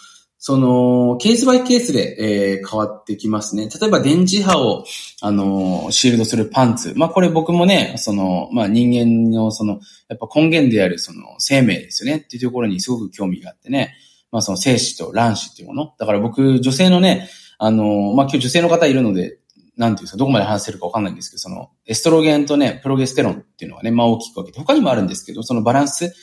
[0.47, 3.68] その、ケースバイケースで、えー、変わってきますね。
[3.68, 4.84] 例えば電磁波を、
[5.20, 6.92] あのー、シールドするパンツ。
[6.94, 13.97] まあ、これ僕もね、その、まあ、人間のその、やっぱ根源であるその生命ですよねっていうところにすごく興味があってね。
[14.30, 15.94] まあ、その精子と卵子っていうもの。
[15.99, 17.28] だから僕、女性のね、
[17.59, 19.40] あのー、まあ、今日女性の方いるので、
[19.76, 26.14] なんていうんですか、どこまで話せるかわかんないんですけど、その、エストロゲンとね、プロゲステロンっていうのはね、まあ大きく分けて、他にもあるんですけど、そのバランス、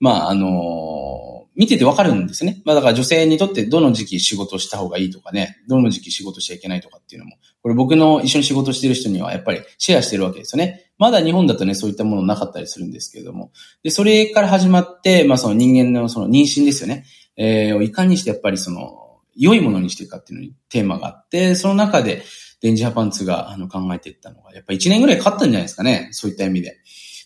[0.00, 2.62] まあ、あの、見ててわかるんですね。
[2.64, 10.90] まあだから女性にとってどの時期仕事した方がいいとかね、どの時期仕事しちゃいけないとかっていうのも、これ僕の一緒に仕事してる人にはやっぱりシェアしてるわけですよね。
[10.96, 13.52] まだ日本だとね、そういったものなかったりするんですけれども。
[13.82, 17.04] で、それから始まって、まあその人間のその妊娠ですよね。
[17.36, 22.22] えー、いかにしてやっぱりその、良いものにしていくかっていうのにテーマがあって、その中で、
[22.62, 26.08] 電磁波パンツがあの考えていったのが、やっぱ1年ぐらいかかったんじゃないですかね。
[26.12, 26.78] そういった意味で。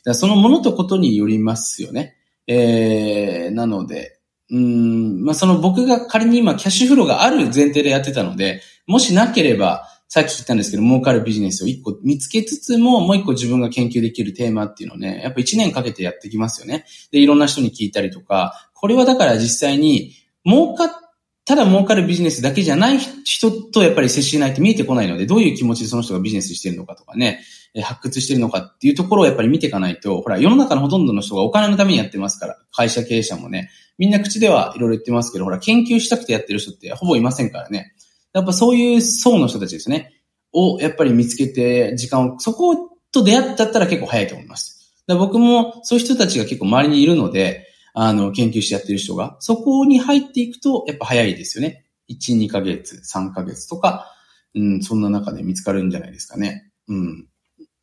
[0.05, 2.17] だそのものとことによりますよね。
[2.47, 4.21] えー、なので、
[4.51, 16.85] うん、まあ、その僕が仮に今キャッシュフローがある前提でやってたので、もしなければ、さっき言ったんですけど、儲かるビジネスを一個見つけつつも、もう一個自分が研究できるテーマっていうのをね、やっぱ一年かけてやってきますよね。
[17.11, 20.13] で、いろんな人に聞いたりとか、これはだから実際に、
[20.47, 21.01] 儲か
[21.47, 27.43] ただ儲かるビジネスだけじゃない人とやっぱり接しないと見えてこないので、どういう気持ちでその人がビジネスしてるのかとかね、
[27.83, 37.95] 発掘してるのかっていうところをやっぱり見ていかないと、ほら、世の中のほとんどの人がお金のためにやってますから、会社経営者もね、みんな口ではいろいろ言ってますけど、ほら、研究したくてやってる人ってほぼいませんからね。
[38.33, 40.13] やっぱそういう層の人たちですね。
[40.53, 44.95] をやっぱり見つけて、時間を、そこと出会ったったら結構早いと思います。
[45.07, 51.85] 僕もそういう人たちが結構周りにいるので、あの、研究してやってる人が、そこに入っていくと、やっぱ早いですよね。
[52.09, 54.11] 1、2ヶ月、3ヶ月とか、
[54.55, 56.71] うん、そんな中で見つかるんじゃないですかね。
[56.89, 57.29] うん。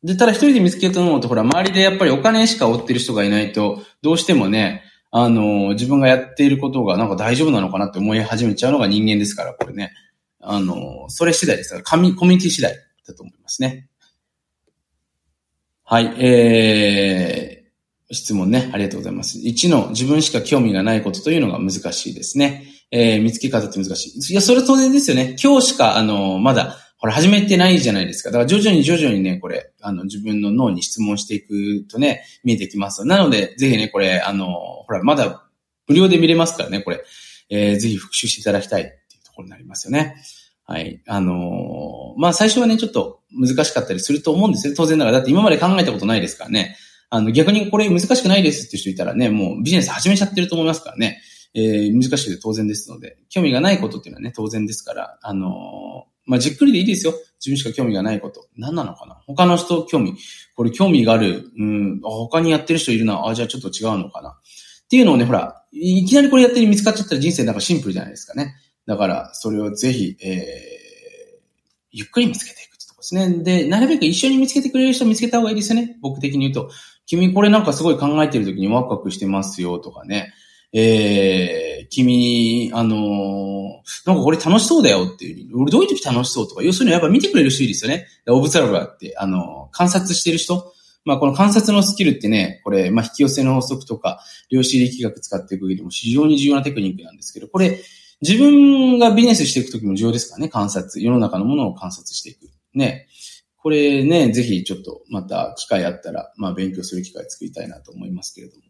[0.04, 4.82] で、ただ一人で見つけようと思うと、ほら、周りでやっぱりお金しか追ってる人がいないと、どうしてもね、
[5.12, 9.92] あの、自分がやっていることがなんか大丈夫なのかなって思い始めちゃうのが人間ですから、これね。
[10.40, 12.74] あの、それ次第ですから、コミュニティ次第
[13.06, 13.88] だと思いますね。
[15.84, 19.38] はい、えー、質問ね、ありがとうございます。
[19.38, 22.64] 1の自分しか興味がないことというのが難しいですね。
[22.90, 24.32] えー、見つけ方って難しい。
[24.32, 25.36] いや、それ当然ですよね。
[25.42, 28.30] 今日しか、あの、まだ、ほら、始めてないじゃないですか。
[28.30, 33.04] だから徐々に徐々にね、これ、あの、自分の脳に質問していくとね、見えてきます。
[33.04, 35.44] なので、ぜひね、これ、あの、ほら、まだ
[35.88, 37.02] 無料で見れますからね、これ。
[37.50, 40.14] えー、ぜひ復習していただきたいっていうところになりますよね。
[40.64, 41.02] はい。
[41.08, 44.74] あのー、まあ、最初はね、ちょっと難しかったりすると思うんですよ。
[44.76, 45.18] 当然ながら。
[45.18, 46.76] だって今まで考えたことないですからね。
[47.10, 51.20] あの、逆にこれ難しくないですって人いたらね、もうビジネス始めちゃってると思いますからね。
[51.54, 57.14] えー、難しくて当然ですので、興味がないことっていうのはね、当然ですから、あのー、まあ、じっくりでいいですよ。
[57.44, 58.46] 自分しか興味がないこと。
[58.56, 59.20] 何なのかな？
[59.26, 60.14] 他の人興味、
[60.54, 64.30] これ興味がある、うん、他にやってる人いるな、あ、じゃあちょっと違うのかな。
[64.30, 64.34] っ
[64.88, 68.54] ていうのをね、ほら、いきなりこれやってる見つかっちゃったら人生なんかシンプルじゃないですかね。
[68.86, 71.40] だから、それをぜひ、えー、
[71.90, 73.42] ゆっくり見つけていくってとこですね。
[73.42, 75.96] で、なるべく一緒に見つけてくれる人見つけた方がいいですよね。
[76.02, 76.70] 僕的に言うと。
[77.06, 80.32] 君これなんかすごい考えてる時にワクワクしてますよとかね。
[80.72, 88.06] えー、君、あのー、なんかこれ楽しそうだよっていう、俺どういう時楽しそうとか、要するにやっぱ見てくれる人いいですよね。
[88.28, 90.72] オブザルバーって、あのー、観察してる人。
[91.04, 94.20] まあこの観察のスキルってね、これ、まあ引き寄せの法則とか、
[94.50, 97.78] 量子力学使っていく上でも非常に重要なテクニックなんですけど、これ、
[98.22, 101.02] 自分がビジネスしていくときも重要ですからね、観察。
[101.02, 102.48] 世の中のものを観察していく。
[102.74, 103.08] ね。
[103.56, 108.62] これね、ぜひちょっとまた機会あったら、まあ勉強する機会作りたいなと思いますけれども。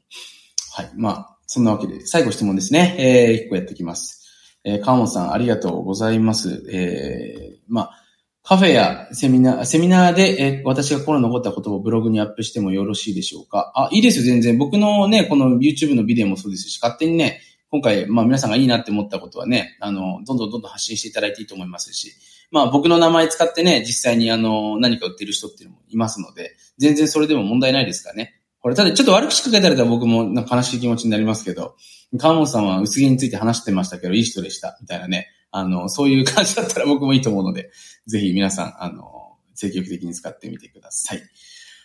[0.75, 0.91] はい。
[0.97, 2.97] まあ、そんなわけで、最後質問ですね。
[2.99, 4.27] えー、一個やってきます。
[4.65, 6.65] えー、川本さん、ありがとうございます。
[6.73, 7.91] えー、まあ、
[8.43, 13.71] カフェやセミナー、セミナーで、えー、私が心残ったことをブログにアップしてもよろしいでしょうか？
[13.77, 14.57] あ、いいですよ、全然。
[14.57, 22.13] 僕のね、この YouTube のビデオもそうですし、勝手にね、今回、まあ皆さんがいいなって思ったことはね、あの、どんどんどんどん発信していただいていいと思いますし、
[22.51, 28.41] まあ僕の名前使ってね、実際にあの、何か売ってる人っていうのもいますので、全然それでも問題ないですからね。
[28.63, 31.75] これ、ただちょっと悪口書けたら僕もなんか悲しい気持ちになりますけど、
[32.17, 35.29] 川本さんは薄毛について話してましたけど、いい人でした、みたいなね。
[35.51, 37.71] あの、そういう感じだったら僕もいいと思うので、
[38.07, 41.23] ぜひ皆さん、あの、積極的に使ってみてください。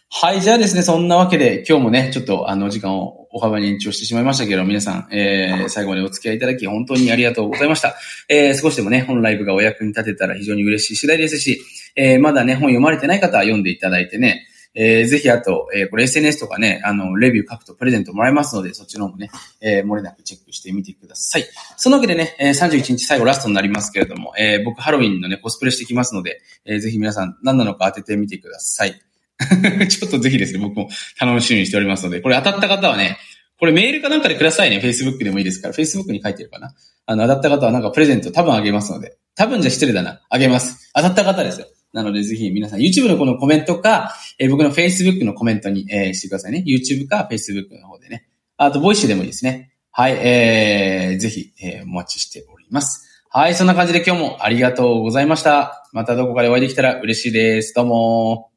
[0.10, 7.96] はい、じゃあですね、そんなわけで今日もね、ちょっとあの時間を大幅に延長してしまいましたけど、皆さん、えー、最後までお付き合いいただき本当にありがとうございました。
[8.30, 11.60] えー、少しでもね、本ライブがお役に立てたら非常に嬉しい次第ですし、
[11.98, 14.47] えー、まだね、本読まれてない方は読んでいただいてね、
[14.80, 21.46] えー、ぜひあと、えー、これ SNS とかね、あの、レビュー書くとプレゼントもらえますので、そっちの方もね、えー、漏れなくチェックしてみてください。
[21.78, 29.02] そのわけでね、えー、31日最後ラストになりますけれども、えー、僕ハロウィンのね、コスプレしてきますので、えー、ぜひ皆さん何なのか当ててみてください。
[29.90, 33.18] ちょっとぜひですね、僕も楽しみにしておりますので、これ当たった方はね、
[33.60, 34.80] これメールかなんかでくださいね。
[34.84, 35.74] Facebook でもいいですから。
[35.74, 36.76] Facebook に書いてるかな。
[37.08, 39.18] あの、当たった方はなんかプレゼント多分あげますので。
[39.36, 40.22] 多分じゃ失礼だな。
[40.30, 40.92] あげます。
[40.94, 41.68] 当たった方ですよ。
[41.94, 46.64] なのでぜひ皆さん YouTube のこのコメントか、えー、僕の Facebook のコメントに、えー、してくださいね。
[46.68, 48.28] YouTube か Facebook の方でね。
[48.58, 49.72] あと、 Voicy でもいいですね。
[49.92, 53.08] はい、えー、ぜひ、えー、お待ちしております。
[53.30, 55.88] はい、そんな感じで今日もありがとうございました。
[55.92, 57.74] またどこかでお会いできたら嬉しいです。
[57.74, 58.57] どうも